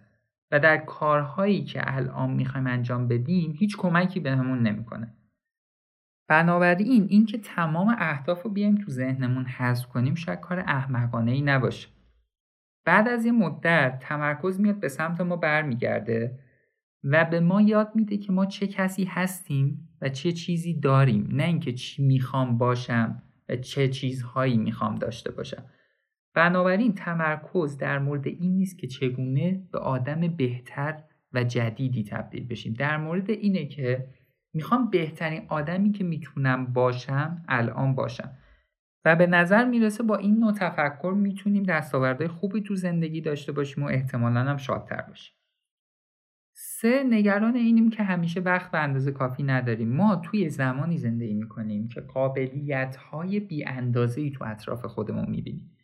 و 0.51 0.59
در 0.59 0.77
کارهایی 0.77 1.63
که 1.63 1.81
الان 1.83 2.31
می‌خوایم 2.31 2.67
انجام 2.67 3.07
بدیم 3.07 3.53
هیچ 3.57 3.77
کمکی 3.77 4.19
بهمون 4.19 4.63
به 4.63 4.69
نمی‌کنه. 4.69 5.15
بنابراین 6.27 7.07
اینکه 7.09 7.37
تمام 7.37 7.95
اهداف 7.99 8.41
رو 8.41 8.49
بیایم 8.49 8.75
تو 8.75 8.91
ذهنمون 8.91 9.45
حذف 9.45 9.87
کنیم 9.87 10.15
شاید 10.15 10.39
کار 10.39 10.59
احمقانه 10.59 11.31
ای 11.31 11.41
نباشه. 11.41 11.87
بعد 12.85 13.07
از 13.07 13.25
یه 13.25 13.31
مدت 13.31 13.99
تمرکز 14.01 14.59
میاد 14.59 14.79
به 14.79 14.87
سمت 14.87 15.21
ما 15.21 15.35
برمیگرده 15.35 16.39
و 17.03 17.25
به 17.25 17.39
ما 17.39 17.61
یاد 17.61 17.91
میده 17.95 18.17
که 18.17 18.31
ما 18.31 18.45
چه 18.45 18.67
کسی 18.67 19.05
هستیم 19.05 19.89
و 20.01 20.09
چه 20.09 20.31
چیزی 20.31 20.79
داریم. 20.79 21.29
نه 21.31 21.43
اینکه 21.43 21.73
چی 21.73 22.05
می‌خوام 22.05 22.57
باشم 22.57 23.23
و 23.49 23.55
چه 23.55 23.87
چیزهایی 23.87 24.57
می‌خوام 24.57 24.95
داشته 24.95 25.31
باشم. 25.31 25.63
بنابراین 26.39 26.93
تمرکز 26.93 27.77
در 27.77 27.99
مورد 27.99 28.27
این 28.27 28.57
نیست 28.57 28.77
که 28.77 28.87
چگونه 28.87 29.67
به 29.71 29.79
آدم 29.79 30.21
بهتر 30.21 31.03
و 31.33 31.43
جدیدی 31.43 32.03
تبدیل 32.03 32.47
بشیم. 32.47 32.73
در 32.73 32.97
مورد 32.97 33.29
اینه 33.29 33.65
که 33.65 34.07
می‌خوام 34.53 34.89
بهترین 34.89 35.41
آدمی 35.47 35.91
که 35.91 36.03
می‌تونم 36.03 36.65
باشم 36.65 37.43
الان 37.47 37.95
باشم. 37.95 38.31
و 39.05 39.15
به 39.15 39.27
نظر 39.27 39.65
می‌رسه 39.65 40.03
با 40.03 40.15
این 40.15 40.39
نوع 40.39 40.53
تفکر 40.53 41.13
می‌تونیم 41.17 41.63
دستاوردهای 41.63 42.27
خوبی 42.27 42.61
تو 42.61 42.75
زندگی 42.75 43.21
داشته 43.21 43.51
باشیم 43.51 43.83
و 43.83 43.87
احتمالا 43.87 44.39
هم 44.39 44.57
شادتر 44.57 45.01
باشیم. 45.01 45.35
سه 46.53 47.03
نگران 47.09 47.55
اینیم 47.55 47.89
که 47.89 48.03
همیشه 48.03 48.39
وقت 48.39 48.71
به 48.71 48.79
اندازه 48.79 49.11
کافی 49.11 49.43
نداریم. 49.43 49.95
ما 49.95 50.15
توی 50.15 50.49
زمانی 50.49 50.97
زندگی 50.97 51.33
می‌کنیم 51.33 51.87
که 51.87 52.01
قابلیت 52.01 52.95
های 52.95 53.39
بی 53.39 53.65
ای 54.17 54.31
تو 54.31 54.43
اطراف 54.43 54.85
خودمون 54.85 55.29
می‌بینیم. 55.29 55.75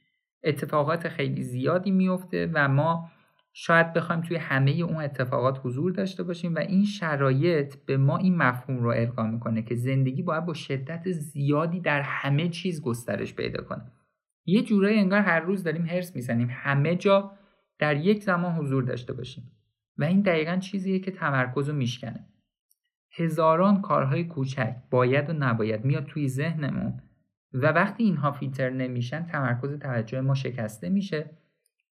اتفاقات 0.45 1.07
خیلی 1.07 1.43
زیادی 1.43 1.91
میفته 1.91 2.51
و 2.53 2.67
ما 2.67 3.09
شاید 3.57 3.93
بخوایم 3.93 4.21
توی 4.21 4.37
همه 4.37 4.71
اون 4.71 5.03
اتفاقات 5.03 5.59
حضور 5.63 5.91
داشته 5.91 6.23
باشیم 6.23 6.55
و 6.55 6.59
این 6.59 6.85
شرایط 6.85 7.75
به 7.85 7.97
ما 7.97 8.17
این 8.17 8.37
مفهوم 8.37 8.83
رو 8.83 8.89
القا 8.89 9.23
می‌کنه 9.23 9.61
که 9.61 9.75
زندگی 9.75 10.21
باید 10.21 10.45
با 10.45 10.53
شدت 10.53 11.11
زیادی 11.11 11.79
در 11.79 12.01
همه 12.01 12.49
چیز 12.49 12.81
گسترش 12.81 13.35
پیدا 13.35 13.63
کنه. 13.63 13.91
یه 14.45 14.61
جورایی 14.61 14.99
انگار 14.99 15.19
هر 15.19 15.39
روز 15.39 15.63
داریم 15.63 15.85
هرس 15.85 16.15
می‌زنیم. 16.15 16.47
همه 16.51 16.95
جا 16.95 17.31
در 17.79 17.97
یک 17.97 18.23
زمان 18.23 18.53
حضور 18.53 18.83
داشته 18.83 19.13
باشیم. 19.13 19.51
و 19.97 20.03
این 20.03 20.21
دقیقا 20.21 20.57
چیزیه 20.57 20.99
که 20.99 21.11
تمرکز 21.11 21.69
رو 21.69 21.75
میشکنه. 21.75 22.25
هزاران 23.17 23.81
کارهای 23.81 24.23
کوچک 24.23 24.75
باید 24.91 25.29
و 25.29 25.33
نباید 25.33 25.85
میاد 25.85 26.05
توی 26.05 26.27
ذهنمون 26.27 27.01
و 27.61 27.65
وقتی 27.65 28.03
اینها 28.03 28.31
فیلتر 28.31 28.69
نمیشن 28.69 29.25
تمرکز 29.25 29.79
توجه 29.79 30.21
ما 30.21 30.33
شکسته 30.33 30.89
میشه 30.89 31.29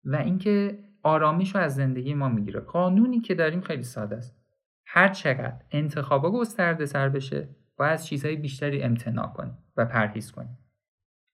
و 0.05 0.15
اینکه 0.15 0.79
آرامش 1.03 1.55
رو 1.55 1.61
از 1.61 1.75
زندگی 1.75 2.13
ما 2.13 2.29
می‌گیره. 2.29 2.59
قانونی 2.59 3.19
که 3.19 3.35
داریم 3.35 3.61
خیلی 3.61 3.83
ساده 3.83 4.15
است. 4.15 4.37
هر 4.85 5.09
چقدر 5.09 5.59
انتخابا 5.71 6.31
گسترده 6.31 6.85
سر 6.85 7.09
بشه 7.09 7.47
باید 7.77 7.93
از 7.93 8.07
چیزهای 8.07 8.35
بیشتری 8.35 8.83
امتناع 8.83 9.27
کنیم 9.27 9.57
و 9.77 9.85
پرهیز 9.85 10.31
کنیم. 10.31 10.57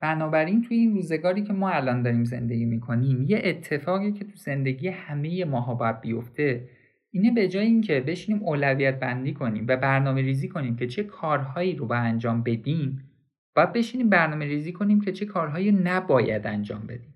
بنابراین 0.02 0.62
توی 0.62 0.78
این 0.78 0.94
روزگاری 0.94 1.44
که 1.44 1.54
ما 1.54 1.70
الان 1.70 2.04
داریم 2.04 2.24
زندگی 2.24 2.66
می‌کنیم 2.66 3.26
یه 3.28 3.42
اتفاقی 3.44 4.12
که 4.12 4.26
تو 4.26 4.36
زندگی 4.36 4.88
همه 4.88 5.46
ماها 5.46 5.76
باید 5.76 6.02
بیفته 6.02 6.70
اینه 7.12 7.32
به 7.32 7.48
جای 7.48 7.66
اینکه 7.66 8.00
بشینیم 8.00 8.44
اولویت 8.44 9.00
بندی 9.00 9.34
کنیم 9.34 9.66
و 9.68 9.78
برنامه 9.78 10.22
ریزی 10.22 10.48
کنیم 10.48 10.76
که 10.76 10.88
چه 10.88 11.04
کارهایی 11.04 11.76
رو 11.76 11.88
باید 11.88 12.06
انجام 12.06 12.44
بدیم 12.44 13.09
باید 13.60 13.74
بشینیم 13.74 14.10
برنامه 14.10 14.46
ریزی 14.46 14.74
کنیم 14.74 15.02
که 15.02 15.12
چه 15.12 15.26
کارهایی 15.26 15.72
نباید 15.72 16.48
انجام 16.48 16.88
بدیم. 16.88 17.16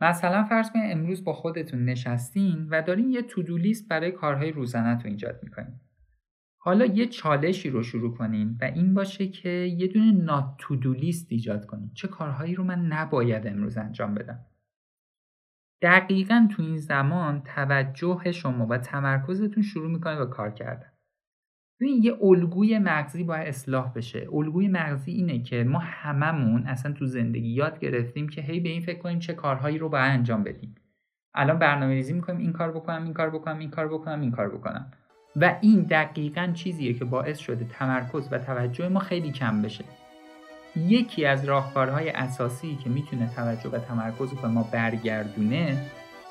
مثلا 0.00 0.44
فرض 0.44 0.70
کنید 0.70 0.96
امروز 0.96 1.24
با 1.24 1.32
خودتون 1.32 1.84
نشستین 1.84 2.68
و 2.70 2.82
دارین 2.82 3.10
یه 3.10 3.22
تودو 3.22 3.56
لیست 3.56 3.88
برای 3.88 4.10
کارهای 4.10 4.52
روزانهتون 4.52 5.10
ایجاد 5.10 5.40
می‌کنین. 5.42 5.80
حالا 6.58 6.84
یه 6.84 7.06
چالشی 7.06 7.70
رو 7.70 7.82
شروع 7.82 8.16
کنین 8.16 8.58
و 8.60 8.64
این 8.64 8.94
باشه 8.94 9.28
که 9.28 9.48
یه 9.48 9.86
دونه 9.86 10.12
نات 10.12 10.54
تودو 10.58 10.92
لیست 10.92 11.26
ایجاد 11.30 11.66
کنین. 11.66 11.90
چه 11.94 12.08
کارهایی 12.08 12.54
رو 12.54 12.64
من 12.64 12.86
نباید 12.86 13.46
امروز 13.46 13.76
انجام 13.76 14.14
بدم؟ 14.14 14.46
دقیقا 15.82 16.48
تو 16.50 16.62
این 16.62 16.76
زمان 16.76 17.42
توجه 17.42 18.32
شما 18.32 18.66
و 18.66 18.78
تمرکزتون 18.78 19.62
شروع 19.62 19.90
می‌کنه 19.90 20.16
به 20.16 20.26
کار 20.26 20.50
کردن. 20.50 20.91
ببین 21.82 22.02
یه 22.02 22.16
الگوی 22.22 22.78
مغزی 22.78 23.24
باید 23.24 23.48
اصلاح 23.48 23.92
بشه. 23.92 24.28
الگوی 24.32 24.68
مغزی 24.68 25.12
اینه 25.12 25.42
که 25.42 25.64
ما 25.64 25.78
هممون 25.78 26.66
اصلا 26.66 26.92
تو 26.92 27.06
زندگی 27.06 27.48
یاد 27.48 27.78
گرفتیم 27.78 28.28
که 28.28 28.40
هی 28.40 28.60
به 28.60 28.68
این 28.68 28.80
فکر 28.80 28.98
کنیم 28.98 29.18
چه 29.18 29.32
کارهایی 29.32 29.78
رو 29.78 29.88
باید 29.88 30.12
انجام 30.12 30.44
بدیم. 30.44 30.74
الان 31.34 31.58
برنامه 31.58 31.94
ریزی 31.94 32.12
می‌کنیم 32.12 32.40
این 32.40 32.52
کار 32.52 32.72
بکنم 32.72 33.04
این 33.04 33.12
کار 33.12 33.30
بکنم 33.30 33.58
این 33.58 33.70
کار 33.70 33.88
بکنم 33.88 34.20
این 34.20 34.30
کار 34.30 34.48
بکنم. 34.48 34.86
و 35.36 35.56
این 35.60 35.80
دقیقا 35.80 36.50
چیزیه 36.54 36.94
که 36.94 37.04
باعث 37.04 37.38
شده 37.38 37.64
تمرکز 37.64 38.28
و 38.30 38.38
توجه 38.38 38.88
ما 38.88 39.00
خیلی 39.00 39.32
کم 39.32 39.62
بشه. 39.62 39.84
یکی 40.76 41.24
از 41.24 41.44
راهکارهای 41.44 42.10
اساسی 42.10 42.78
که 42.84 42.90
می‌تونه 42.90 43.30
توجه 43.36 43.70
و 43.70 43.78
تمرکز 43.78 44.34
به 44.34 44.48
ما 44.48 44.68
برگردونه 44.72 45.78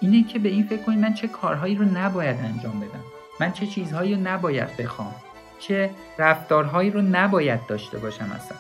اینه 0.02 0.24
که 0.24 0.40
به 0.40 0.50
این 0.50 0.64
فکر 0.64 0.84
کنیم 0.84 1.00
من 1.00 1.14
چه 1.14 1.28
کارهایی 1.28 1.76
رو 1.76 1.86
نباید 1.86 2.38
انجام 2.40 2.80
بدم. 2.80 3.04
من 3.40 3.52
چه 3.52 3.66
چیزهایی 3.66 4.16
رو 4.16 4.22
نباید 4.22 4.78
بخوام. 4.78 5.16
چه 5.62 5.90
رفتارهایی 6.18 6.90
رو 6.90 7.02
نباید 7.02 7.66
داشته 7.68 7.98
باشم 7.98 8.32
اصلا. 8.36 8.58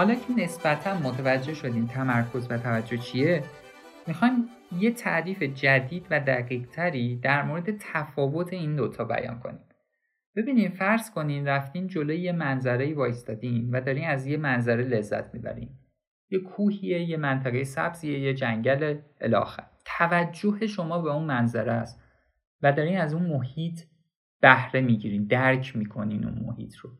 حالا 0.00 0.14
که 0.14 0.32
نسبتا 0.36 0.98
متوجه 0.98 1.54
شدیم 1.54 1.86
تمرکز 1.86 2.46
و 2.50 2.58
توجه 2.58 2.96
چیه 2.96 3.42
می‌خوایم 4.06 4.48
یه 4.78 4.90
تعریف 4.90 5.42
جدید 5.42 6.06
و 6.10 6.20
دقیق 6.20 6.66
تری 6.68 7.16
در 7.16 7.42
مورد 7.42 7.76
تفاوت 7.78 8.52
این 8.52 8.76
دوتا 8.76 9.04
بیان 9.04 9.38
کنیم. 9.38 9.60
ببینیم 10.36 10.70
فرض 10.70 11.10
کنین 11.10 11.48
رفتین 11.48 11.86
جلوی 11.86 12.20
یه 12.20 12.32
منظره 12.32 12.94
وایستادین 12.94 13.70
و 13.70 13.80
دارین 13.80 14.08
از 14.08 14.26
یه 14.26 14.36
منظره 14.36 14.84
لذت 14.84 15.34
می‌برین. 15.34 15.70
یه 16.30 16.38
کوهیه 16.38 17.00
یه 17.00 17.16
منطقه 17.16 17.64
سبزیه 17.64 18.18
یه 18.20 18.34
جنگل 18.34 18.98
الاخر. 19.20 19.66
توجه 19.84 20.66
شما 20.66 21.02
به 21.02 21.10
اون 21.10 21.24
منظره 21.24 21.72
است 21.72 22.02
و 22.62 22.72
دارین 22.72 23.00
از 23.00 23.14
اون 23.14 23.26
محیط 23.26 23.80
بهره 24.40 24.80
می‌گیرین 24.80 25.24
درک 25.24 25.76
می‌کنین 25.76 26.24
اون 26.24 26.38
محیط 26.46 26.76
رو. 26.76 26.90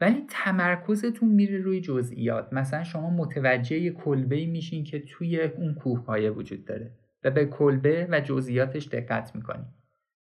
ولی 0.00 0.24
تمرکزتون 0.28 1.28
میره 1.28 1.58
روی 1.58 1.80
جزئیات. 1.80 2.52
مثلا 2.52 2.84
شما 2.84 3.10
متوجه 3.10 3.90
کلبه 3.90 4.46
میشین 4.46 4.84
که 4.84 5.00
توی 5.00 5.40
اون 5.40 5.74
کوه 5.74 6.28
وجود 6.28 6.64
داره 6.64 6.92
و 7.24 7.30
به 7.30 7.46
کلبه 7.46 8.08
و 8.10 8.20
جزئیاتش 8.20 8.88
دقت 8.88 9.36
می‌کنین 9.36 9.66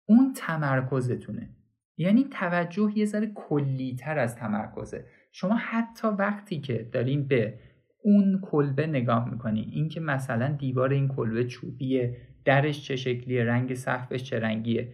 اون 0.08 0.32
تمرکزتونه. 0.36 1.50
یعنی 1.96 2.24
توجه 2.30 2.92
یه 2.96 3.04
ذره 3.04 3.32
کلیتر 3.34 4.18
از 4.18 4.36
تمرکزه. 4.36 5.04
شما 5.32 5.54
حتی 5.54 6.08
وقتی 6.08 6.60
که 6.60 6.88
دارین 6.92 7.28
به 7.28 7.58
اون 8.02 8.40
کلبه 8.42 8.86
نگاه 8.86 9.30
می‌کنین 9.30 9.68
اینکه 9.72 10.00
مثلا 10.00 10.48
دیوار 10.48 10.92
این 10.92 11.08
کلبه 11.08 11.44
چوبیه 11.44 12.16
درش 12.44 12.84
چه 12.84 12.96
شکلیه 12.96 13.44
رنگ 13.44 13.74
سقفش 13.74 14.22
چه 14.22 14.40
رنگیه 14.40 14.92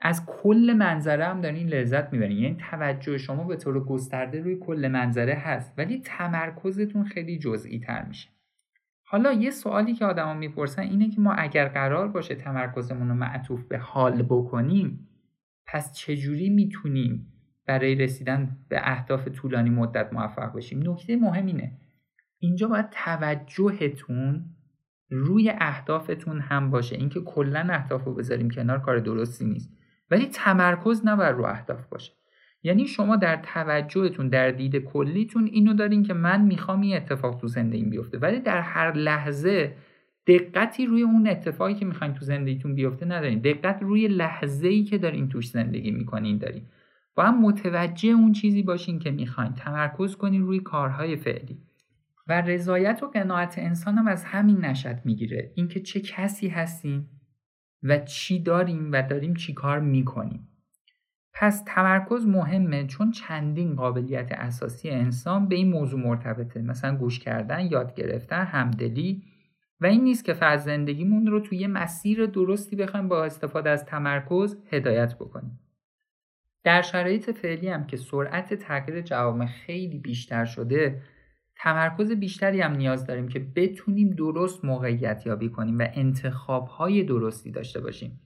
از 0.00 0.26
کل 0.26 0.74
منظره 0.78 1.24
هم 1.24 1.40
دارین 1.40 1.68
لذت 1.68 2.12
می‌برین. 2.12 2.38
یعنی 2.38 2.56
توجه 2.70 3.18
شما 3.18 3.44
به 3.44 3.56
طور 3.56 3.84
گسترده 3.84 4.40
روی 4.40 4.56
کل 4.56 4.88
منظره 4.92 5.34
هست 5.34 5.74
ولی 5.78 6.00
تمرکزتون 6.04 7.04
خیلی 7.04 7.38
جزئی 7.38 7.78
تر 7.78 8.04
میشه. 8.04 8.28
حالا 9.04 9.32
یه 9.32 9.50
سوالی 9.50 9.94
که 9.94 10.04
آدما 10.04 10.34
می‌پرسن 10.34 10.82
اینه 10.82 11.10
که 11.10 11.20
ما 11.20 11.32
اگر 11.32 11.68
قرار 11.68 12.08
باشه 12.08 12.34
تمرکزمون 12.34 13.08
رو 13.08 13.14
معطوف 13.14 13.64
به 13.64 13.78
حال 13.78 14.22
بکنیم 14.22 15.08
پس 15.66 15.92
چجوری 15.92 16.50
می‌تونیم 16.50 17.32
برای 17.66 17.94
رسیدن 17.94 18.56
به 18.68 18.80
اهداف 18.82 19.28
طولانی 19.28 19.70
مدت 19.70 20.12
موفق 20.12 20.56
بشیم؟ 20.56 20.90
نکته 20.90 21.16
مهم 21.16 21.46
اینه. 21.46 21.72
اینجا 22.38 22.68
باید 22.68 22.86
توجهتون 22.90 24.44
روی 25.10 25.52
اهدافتون 25.60 26.40
هم 26.40 26.70
باشه. 26.70 26.96
اینکه 26.96 27.20
کلا 27.20 27.66
اهداف 27.70 28.04
رو 28.04 28.14
بذاریم 28.14 28.50
کنار 28.50 28.80
کار 28.80 28.98
درستی 28.98 29.44
نیست. 29.44 29.76
ولی 30.10 30.26
تمرکز 30.26 31.06
نباید 31.06 31.36
رو 31.36 31.44
اهداف 31.44 31.86
باشه. 31.86 32.12
یعنی 32.62 32.86
شما 32.86 33.16
در 33.16 33.36
توجهتون 33.36 34.28
در 34.28 34.50
دید 34.50 34.76
کلیتون 34.76 35.46
اینو 35.46 35.74
دارین 35.74 36.02
که 36.02 36.14
من 36.14 36.42
می‌خوام 36.42 36.80
این 36.80 36.96
اتفاق 36.96 37.40
تو 37.40 37.48
زندگیم 37.48 37.90
بیفته. 37.90 38.18
ولی 38.18 38.40
در 38.40 38.60
هر 38.60 38.92
لحظه 38.92 39.76
دقتی 40.26 40.86
روی 40.86 41.02
اون 41.02 41.28
اتفاقی 41.28 41.74
که 41.74 41.84
می‌خواین 41.84 42.14
تو 42.14 42.24
زندگیتون 42.24 42.74
بیفته 42.74 43.06
ندارین. 43.06 43.38
دقت 43.38 43.82
روی 43.82 44.08
لحظه 44.08 44.68
ای 44.68 44.84
که 44.84 44.98
دارین 44.98 45.28
توش 45.28 45.48
زندگی 45.48 45.90
می‌کنین 45.90 46.38
دارین. 46.38 46.62
با 47.14 47.24
هم 47.24 47.40
متوجه 47.40 48.08
اون 48.08 48.32
چیزی 48.32 48.62
باشین 48.62 48.98
که 48.98 49.10
می‌خواین. 49.10 49.52
تمرکز 49.52 50.16
کنین 50.16 50.42
روی 50.42 50.60
کارهای 50.60 51.16
فعلی. 51.16 51.58
و 52.28 52.40
رضایت 52.40 53.02
و 53.02 53.06
قناعت 53.06 53.58
انسان 53.58 53.98
هم 53.98 54.06
از 54.06 54.24
همین 54.24 54.64
نشد 54.64 54.96
می‌گیره. 55.04 55.52
اینکه 55.54 55.80
چه 55.80 56.00
کسی 56.00 56.48
هستیم 56.48 57.08
و 57.82 57.98
چی 57.98 58.42
داریم 58.42 58.92
و 58.92 59.02
داریم 59.02 59.34
چی 59.34 59.54
کار 59.54 59.80
می‌کنیم. 59.80 60.48
پس 61.38 61.62
تمرکز 61.66 62.26
مهمه 62.26 62.86
چون 62.86 63.10
چندین 63.10 63.74
قابلیت 63.74 64.32
اساسی 64.32 64.90
انسان 64.90 65.48
به 65.48 65.54
این 65.54 65.70
موضوع 65.70 66.00
مرتبطه. 66.00 66.62
مثلا 66.62 66.96
گوش 66.96 67.18
کردن 67.18 67.66
یاد 67.66 67.94
گرفتن 67.94 68.44
همدلی. 68.44 69.22
و 69.80 69.86
این 69.86 70.04
نیست 70.04 70.24
که 70.24 70.32
فرض 70.32 70.64
زندگیمون 70.64 71.26
رو 71.26 71.40
توی 71.40 71.66
مسیر 71.66 72.26
درستی 72.26 72.76
بخوایم 72.76 73.08
با 73.08 73.24
استفاده 73.24 73.70
از 73.70 73.84
تمرکز 73.84 74.56
هدایت 74.72 75.14
بکنیم. 75.14 75.60
در 76.64 76.82
شرایط 76.82 77.30
فعلی 77.30 77.68
هم 77.68 77.86
که 77.86 77.96
سرعت 77.96 78.54
تغییر 78.54 79.00
جوامع 79.00 79.46
خیلی 79.46 79.98
بیشتر 79.98 80.44
شده 80.44 81.02
تمرکز 81.58 82.12
بیشتری 82.12 82.60
هم 82.60 82.72
نیاز 82.72 83.06
داریم 83.06 83.28
که 83.28 83.38
بتونیم 83.56 84.10
درست 84.10 84.64
موقعیت 84.64 85.26
یابی 85.26 85.48
کنیم 85.48 85.78
و 85.78 85.86
انتخاب 85.94 86.66
های 86.66 87.02
درستی 87.02 87.50
داشته 87.50 87.80
باشیم. 87.80 88.20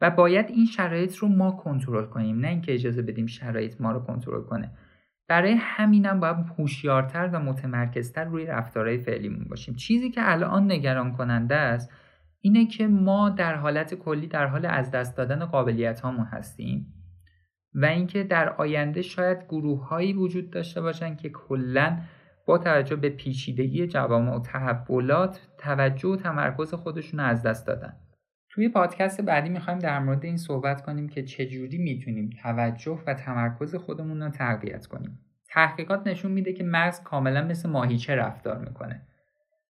و 0.00 0.10
باید 0.10 0.46
این 0.48 0.66
شرایط 0.66 1.16
رو 1.16 1.28
ما 1.28 1.50
کنترل 1.50 2.04
کنیم 2.04 2.40
نه 2.40 2.48
اینکه 2.48 2.74
اجازه 2.74 3.02
بدیم 3.02 3.26
شرایط 3.26 3.80
ما 3.80 3.92
رو 3.92 4.00
کنترل 4.00 4.42
کنه. 4.42 4.70
برای 5.28 5.54
همینم 5.58 6.20
باید 6.20 6.36
هوشیارتر 6.58 7.30
و 7.32 7.40
متمرکزتر 7.40 8.24
روی 8.24 8.46
رفتارهای 8.46 8.98
فعلیمون 8.98 9.44
باشیم. 9.44 9.74
چیزی 9.74 10.10
که 10.10 10.20
الان 10.24 10.72
نگران 10.72 11.12
کننده 11.12 11.54
است 11.54 11.90
اینه 12.40 12.66
که 12.66 12.86
ما 12.86 13.30
در 13.30 13.54
حالت 13.54 13.94
کلی 13.94 14.26
در 14.26 14.46
حال 14.46 14.66
از 14.66 14.90
دست 14.90 15.16
دادن 15.16 15.44
قابلیت 15.44 16.00
هامون 16.00 16.26
هستیم 16.26 16.94
و 17.74 17.86
اینکه 17.86 18.24
در 18.24 18.48
آینده 18.48 19.02
شاید 19.02 19.44
گروه 19.48 19.88
هایی 19.88 20.12
وجود 20.12 20.50
داشته 20.50 20.80
باشن 20.80 21.16
که 21.16 21.30
کلا 21.30 21.98
با 22.46 22.58
توجه 22.58 22.96
به 22.96 23.08
پیچیدگی 23.08 23.86
جوامع 23.86 24.36
و 24.36 24.40
تحولات 24.40 25.40
توجه 25.58 26.08
و 26.08 26.16
تمرکز 26.16 26.74
خودشون 26.74 27.20
از 27.20 27.42
دست 27.42 27.66
دادن. 27.66 27.96
توی 28.50 28.68
پادکست 28.68 29.20
بعدی 29.20 29.48
می‌خوایم 29.48 29.78
در 29.78 29.98
مورد 29.98 30.24
این 30.24 30.36
صحبت 30.36 30.82
کنیم 30.82 31.08
که 31.08 31.22
چجوری 31.22 31.78
می‌تونیم 31.78 32.30
توجه 32.42 33.02
و 33.06 33.14
تمرکز 33.14 33.74
خودمون 33.74 34.22
رو 34.22 34.30
تقویت 34.30 34.86
کنیم. 34.86 35.18
تحقیقات 35.48 36.06
نشون 36.06 36.32
میده 36.32 36.52
که 36.52 36.64
مغز 36.64 37.02
کاملا 37.02 37.44
مثل 37.44 37.70
ماهیچه 37.70 38.14
رفتار 38.14 38.58
می‌کنه. 38.58 39.02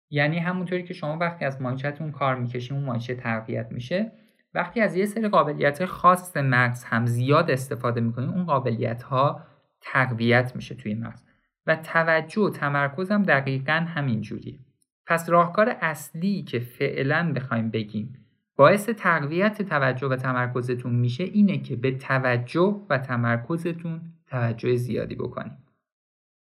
یعنی 0.10 0.40
همونطوری 0.40 0.84
که 0.84 0.94
شما 0.94 1.18
وقتی 1.18 1.46
از 1.46 1.62
ماهیچهتون 1.62 2.12
کار 2.12 2.36
می‌کشیم 2.36 2.78
اون 2.78 2.86
ماهیچه 2.86 3.16
تقویت 3.16 3.72
میشه 3.72 4.12
وقتی 4.54 4.82
از 4.82 4.96
یه 4.96 5.06
سری 5.06 5.28
قابلیت 5.28 5.86
خاص 5.86 6.38
مغز 6.38 6.84
هم 6.84 7.06
زیاد 7.06 7.52
استفاده 7.52 8.02
می‌کنیم 8.02 8.30
اون 8.30 8.46
قابلیت 8.46 9.04
ها 9.04 9.44
تقویت 9.82 10.56
میشه 10.56 10.76
توی 10.76 10.94
مغز 10.94 11.29
و 11.70 11.76
توجه 11.76 12.42
و 12.42 12.50
تمرکز 12.50 13.12
هم 13.12 13.24
دقیقا 13.24 13.74
همین 13.74 14.22
جوریه. 14.22 14.60
پس 15.08 15.30
راهکار 15.30 15.76
اصلی 15.82 16.44
که 16.44 16.60
فعلا 16.60 17.34
بخوایم 17.36 17.70
بگیم 17.70 18.26
باعث 18.56 18.90
تقویت 18.90 19.62
توجه 19.62 20.08
و 20.08 20.16
تمرکزتون 20.16 20.96
میشه 20.96 21.24
اینه 21.24 21.58
که 21.58 21.76
به 21.76 21.92
توجه 21.92 22.82
و 22.90 22.98
تمرکزتون 22.98 24.02
توجه 24.28 24.76
زیادی 24.76 25.16
بکنیم. 25.16 25.58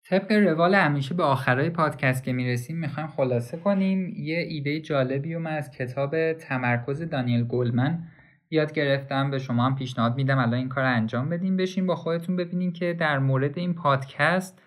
طبق 0.08 0.32
روال 0.32 0.74
همیشه 0.74 1.14
به 1.14 1.22
آخرای 1.22 1.70
پادکست 1.70 2.24
که 2.24 2.32
می‌رسیم 2.32 2.76
می‌خوایم 2.78 3.08
خلاصه 3.08 3.56
کنیم. 3.56 4.12
یه 4.16 4.38
ایده 4.38 4.80
جالبی 4.80 5.34
رو 5.34 5.40
من 5.40 5.52
از 5.52 5.70
کتاب 5.70 6.32
تمرکز 6.32 7.02
دانیل 7.02 7.44
گلمن 7.44 8.02
یاد 8.50 8.72
گرفتم 8.72 9.30
به 9.30 9.38
شما 9.38 9.66
هم 9.66 9.76
پیشنهاد 9.76 10.16
میدم 10.16 10.38
الان 10.38 10.54
این 10.54 10.68
کار 10.68 10.84
انجام 10.84 11.28
بدیم. 11.28 11.56
بشین 11.56 11.86
با 11.86 11.94
خودتون 11.94 12.36
ببینین 12.36 12.72
که 12.72 12.92
در 12.92 13.18
مورد 13.18 13.58
این 13.58 13.74
پادکست 13.74 14.62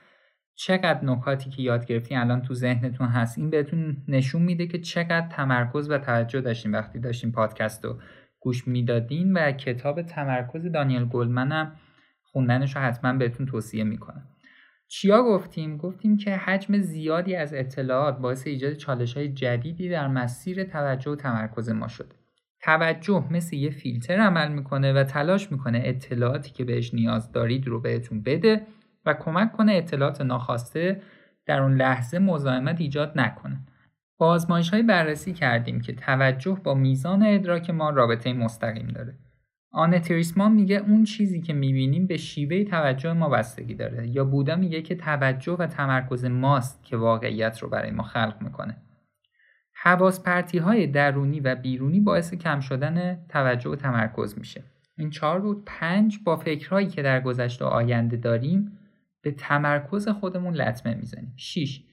چقدر 0.61 1.05
نکاتی 1.05 1.49
که 1.49 1.61
یاد 1.61 1.85
گرفتین 1.85 2.17
الان 2.17 2.41
تو 2.41 2.53
ذهنتون 2.53 3.07
هست 3.07 3.37
این 3.37 3.49
بهتون 3.49 3.97
نشون 4.07 4.41
میده 4.41 4.67
که 4.67 4.79
چقدر 4.79 5.27
تمرکز 5.27 5.89
و 5.89 5.97
توجه 5.97 6.41
داشتیم 6.41 6.73
وقتی 6.73 6.99
داشتیم 6.99 7.31
پادکست 7.31 7.85
رو 7.85 7.99
گوش 8.39 8.67
می‌دادین 8.67 9.33
و 9.33 9.51
کتاب 9.51 10.01
تمرکز 10.01 10.65
دانیل 10.65 11.05
گلمنم 11.05 11.75
خوندنش 12.23 12.75
رو 12.75 12.81
حتما 12.81 13.13
بهتون 13.13 13.45
توصیه 13.45 13.83
می‌کنم 13.83 14.27
چیا 14.87 15.23
گفتیم؟ 15.23 15.77
گفتیم 15.77 16.17
که 16.17 16.35
حجم 16.35 16.77
زیادی 16.77 17.35
از 17.35 17.53
اطلاعات 17.53 18.17
باعث 18.17 18.47
ایجاد 18.47 18.73
چالش 18.73 19.17
های 19.17 19.29
جدیدی 19.29 19.89
در 19.89 20.07
مسیر 20.07 20.63
توجه 20.63 21.11
و 21.11 21.15
تمرکز 21.15 21.69
ما 21.69 21.87
شده. 21.87 22.15
توجه 22.61 23.27
مثل 23.31 23.55
یه 23.55 23.69
فیلتر 23.69 24.17
عمل 24.19 24.51
می‌کنه 24.51 24.93
و 24.93 25.03
تلاش 25.03 25.51
می‌کنه 25.51 25.81
اطلاعاتی 25.85 26.51
که 26.51 26.63
بهش 26.65 26.93
نیاز 26.93 27.31
دارید 27.31 27.67
رو 27.67 27.81
بهتون 27.81 28.21
بده 28.21 28.61
کمک 29.13 29.51
کنه 29.51 29.73
اطلاعات 29.73 30.21
ناخواسته 30.21 31.01
در 31.45 31.61
اون 31.61 31.75
لحظه 31.75 32.19
مزاحمت 32.19 32.81
ایجاد 32.81 33.11
نکنه. 33.15 33.59
با 34.17 34.27
آزمایش 34.27 34.69
های 34.69 34.83
بررسی 34.83 35.33
کردیم 35.33 35.81
که 35.81 35.93
توجه 35.93 36.61
با 36.63 36.73
میزان 36.73 37.23
ادراک 37.23 37.69
ما 37.69 37.89
رابطه 37.89 38.33
مستقیم 38.33 38.87
داره. 38.87 39.15
آن 39.71 39.99
تریسمان 39.99 40.51
میگه 40.51 40.75
اون 40.75 41.03
چیزی 41.03 41.41
که 41.41 41.53
می‌بینیم 41.53 42.07
به 42.07 42.17
شیوه 42.17 42.63
توجه 42.63 43.13
ما 43.13 43.29
بستگی 43.29 43.75
داره 43.75 44.07
یا 44.07 44.25
بودا 44.25 44.55
میگه 44.55 44.81
که 44.81 44.95
توجه 44.95 45.55
و 45.59 45.67
تمرکز 45.67 46.25
ماست 46.25 46.83
که 46.83 46.97
واقعیت 46.97 47.59
رو 47.59 47.69
برای 47.69 47.91
ما 47.91 48.03
خلق 48.03 48.35
می‌کنه. 48.41 48.77
حواس 49.73 50.23
پرتی 50.23 50.57
های 50.57 50.87
درونی 50.87 51.39
و 51.39 51.55
بیرونی 51.55 51.99
باعث 51.99 52.33
کم 52.33 52.59
شدن 52.59 53.25
توجه 53.29 53.69
و 53.69 53.75
تمرکز 53.75 54.37
میشه. 54.37 54.63
این 54.97 55.09
چهار 55.09 55.39
بود 55.39 55.63
پنج 55.65 56.19
با 56.25 56.35
فکرهایی 56.35 56.87
که 56.87 57.01
در 57.01 57.21
گذشته 57.21 57.65
آینده 57.65 58.17
داریم 58.17 58.78
به 59.21 59.31
تمرکز 59.31 60.07
خودمون 60.07 60.53
لطمه 60.53 60.95
می‌زنیم. 60.95 61.33
6 61.37 61.83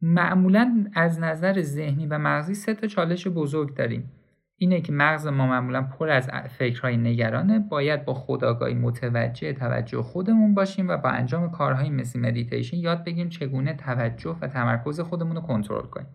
معمولا 0.00 0.86
از 0.94 1.20
نظر 1.20 1.60
ذهنی 1.60 2.06
و 2.06 2.18
مغزی 2.18 2.54
سه 2.54 2.74
تا 2.74 2.86
چالش 2.86 3.26
بزرگ 3.26 3.76
داریم. 3.76 4.12
اینه 4.56 4.80
که 4.80 4.92
مغز 4.92 5.26
ما 5.26 5.46
معمولا 5.46 5.82
پر 5.82 6.08
از 6.08 6.30
فکرهای 6.58 6.96
نگرانه. 6.96 7.58
باید 7.58 8.04
با 8.04 8.14
خودآگاهی 8.14 8.74
متوجه 8.74 9.52
توجه 9.52 10.02
خودمون 10.02 10.54
باشیم 10.54 10.88
و 10.88 10.96
با 10.96 11.08
انجام 11.08 11.50
کارهایی 11.50 11.90
مثل 11.90 12.20
مدیتیشن 12.20 12.76
یاد 12.76 13.04
بگیریم 13.04 13.28
چگونه 13.28 13.74
توجه 13.74 14.36
و 14.40 14.48
تمرکز 14.48 15.00
خودمون 15.00 15.36
رو 15.36 15.42
کنترل 15.42 15.86
کنیم. 15.86 16.14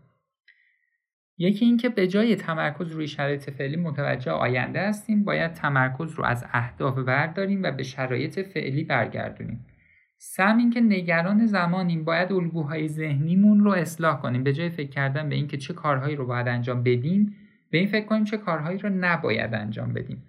یکی 1.37 1.65
اینکه 1.65 1.89
به 1.89 2.07
جای 2.07 2.35
تمرکز 2.35 2.91
روی 2.91 3.07
شرایط 3.07 3.49
فعلی 3.49 3.75
متوجه 3.75 4.31
آینده 4.31 4.87
هستیم. 4.87 5.23
باید 5.23 5.53
تمرکز 5.53 6.13
رو 6.13 6.23
از 6.25 6.45
اهداف 6.51 6.97
برداریم 6.97 7.63
و 7.63 7.71
به 7.71 7.83
شرایط 7.83 8.39
فعلی 8.39 8.83
برگردونیم. 8.83 9.65
سم 10.17 10.57
این 10.57 10.69
که 10.69 10.81
نگران 10.81 11.45
زمانیم 11.45 12.03
باید 12.03 12.31
الگوهای 12.31 12.87
ذهنیمون 12.87 13.63
رو 13.63 13.71
اصلاح 13.71 14.21
کنیم. 14.21 14.43
به 14.43 14.53
جای 14.53 14.69
فکر 14.69 14.89
کردن 14.89 15.29
به 15.29 15.35
اینکه 15.35 15.57
چه 15.57 15.73
کارهایی 15.73 16.15
رو 16.15 16.25
باید 16.25 16.47
انجام 16.47 16.83
بدیم 16.83 17.35
به 17.71 17.77
این 17.77 17.87
فکر 17.87 18.05
کنیم 18.05 18.23
چه 18.23 18.37
کارهایی 18.37 18.77
رو 18.77 18.89
نباید 18.89 19.53
انجام 19.53 19.93
بدیم. 19.93 20.23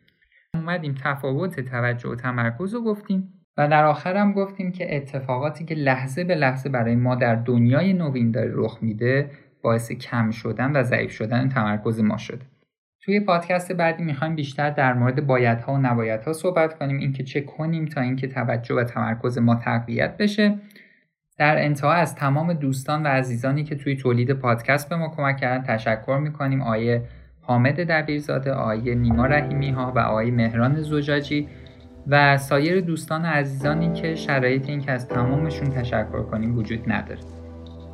اومدیم 0.54 0.94
تفاوت 1.04 1.60
توجه 1.60 2.08
و 2.08 2.14
تمرکز 2.14 2.74
رو 2.74 2.84
گفتیم 2.84 3.32
و 3.56 3.68
در 3.68 3.84
آخر 3.84 4.16
هم 4.16 4.32
گفتیم 4.32 4.72
که 4.72 4.96
اتفاقاتی 4.96 5.64
که 5.64 5.74
لحظه 5.74 6.24
به 6.24 6.34
لحظه 6.34 6.68
برای 6.68 6.96
ما 6.96 7.14
در 7.14 7.34
دنیای 7.34 7.92
نوین 7.92 8.30
داره 8.30 8.50
رخ 8.54 8.78
میده 8.82 9.30
باعث 9.62 9.92
کم 9.92 10.30
شدن 10.30 10.76
و 10.76 10.82
ضعیف 10.82 11.10
شدن 11.10 11.48
تمرکز 11.48 12.00
ما 12.00 12.16
شده. 12.16 12.46
توی 13.08 13.20
پادکست 13.20 13.72
بعدی 13.72 14.02
می‌خوایم 14.02 14.34
بیشتر 14.34 14.70
در 14.70 14.92
مورد 14.92 15.26
بایدها 15.26 15.72
و 15.72 15.78
نبایدها 15.78 16.32
صحبت 16.32 16.78
کنیم 16.78 16.98
اینکه 16.98 17.22
چه 17.22 17.40
کنیم 17.40 17.84
تا 17.84 18.00
اینکه 18.00 18.28
توجه 18.28 18.74
و 18.74 18.84
تمرکز 18.84 19.38
ما 19.38 19.54
تقویت 19.54 20.16
بشه. 20.16 20.58
در 21.38 21.64
انتها 21.64 21.92
از 21.92 22.14
تمام 22.14 22.52
دوستان 22.52 23.02
و 23.02 23.06
عزیزانی 23.06 23.64
که 23.64 23.76
توی 23.76 23.96
تولید 23.96 24.32
پادکست 24.32 24.88
به 24.88 24.96
ما 24.96 25.08
کمک 25.08 25.36
کردن 25.36 25.64
تشکر 25.64 26.18
می‌کنیم. 26.22 26.62
آیه 26.62 27.02
حامد 27.40 27.80
دبیرزاده 27.80 28.52
آیه 28.52 28.94
نیما 28.94 29.26
رحیمی 29.26 29.70
ها 29.70 29.92
و 29.96 29.98
آیه 29.98 30.32
مهران 30.32 30.82
زجاجی 30.82 31.48
و 32.06 32.36
سایر 32.36 32.80
دوستان 32.80 33.22
و 33.22 33.26
عزیزانی 33.26 33.92
که 33.92 34.14
شرایط 34.14 34.68
این 34.68 34.80
که 34.80 34.92
از 34.92 35.08
تمامشون 35.08 35.70
تشکر 35.70 36.22
کنیم 36.22 36.58
وجود 36.58 36.92
نداره. 36.92 37.37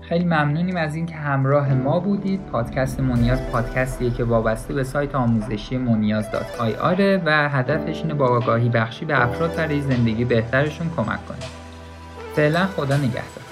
خیلی 0.08 0.24
ممنونیم 0.24 0.76
از 0.76 0.94
اینکه 0.94 1.14
همراه 1.14 1.74
ما 1.74 2.00
بودید. 2.00 2.46
پادکست 2.46 3.00
مونیاز 3.00 3.46
پادکستیه 3.50 4.10
که 4.10 4.24
وابسته 4.24 4.74
به 4.74 4.84
سایت 4.84 5.14
آموزشی 5.14 5.76
مونیاز 5.76 6.30
دات 6.30 6.60
آی 6.60 6.74
آره 6.74 7.22
و 7.24 7.48
هدفش 7.48 8.02
اینه 8.02 8.14
با 8.14 8.28
آگاهی 8.28 8.68
بخشی 8.68 9.04
به 9.04 9.22
افراد 9.22 9.56
برای 9.56 9.80
زندگی 9.80 10.24
بهترشون 10.24 10.90
کمک 10.96 11.26
کنه. 11.26 11.38
فعلا 12.36 12.66
خدا 12.66 12.96
نگهدار. 12.96 13.43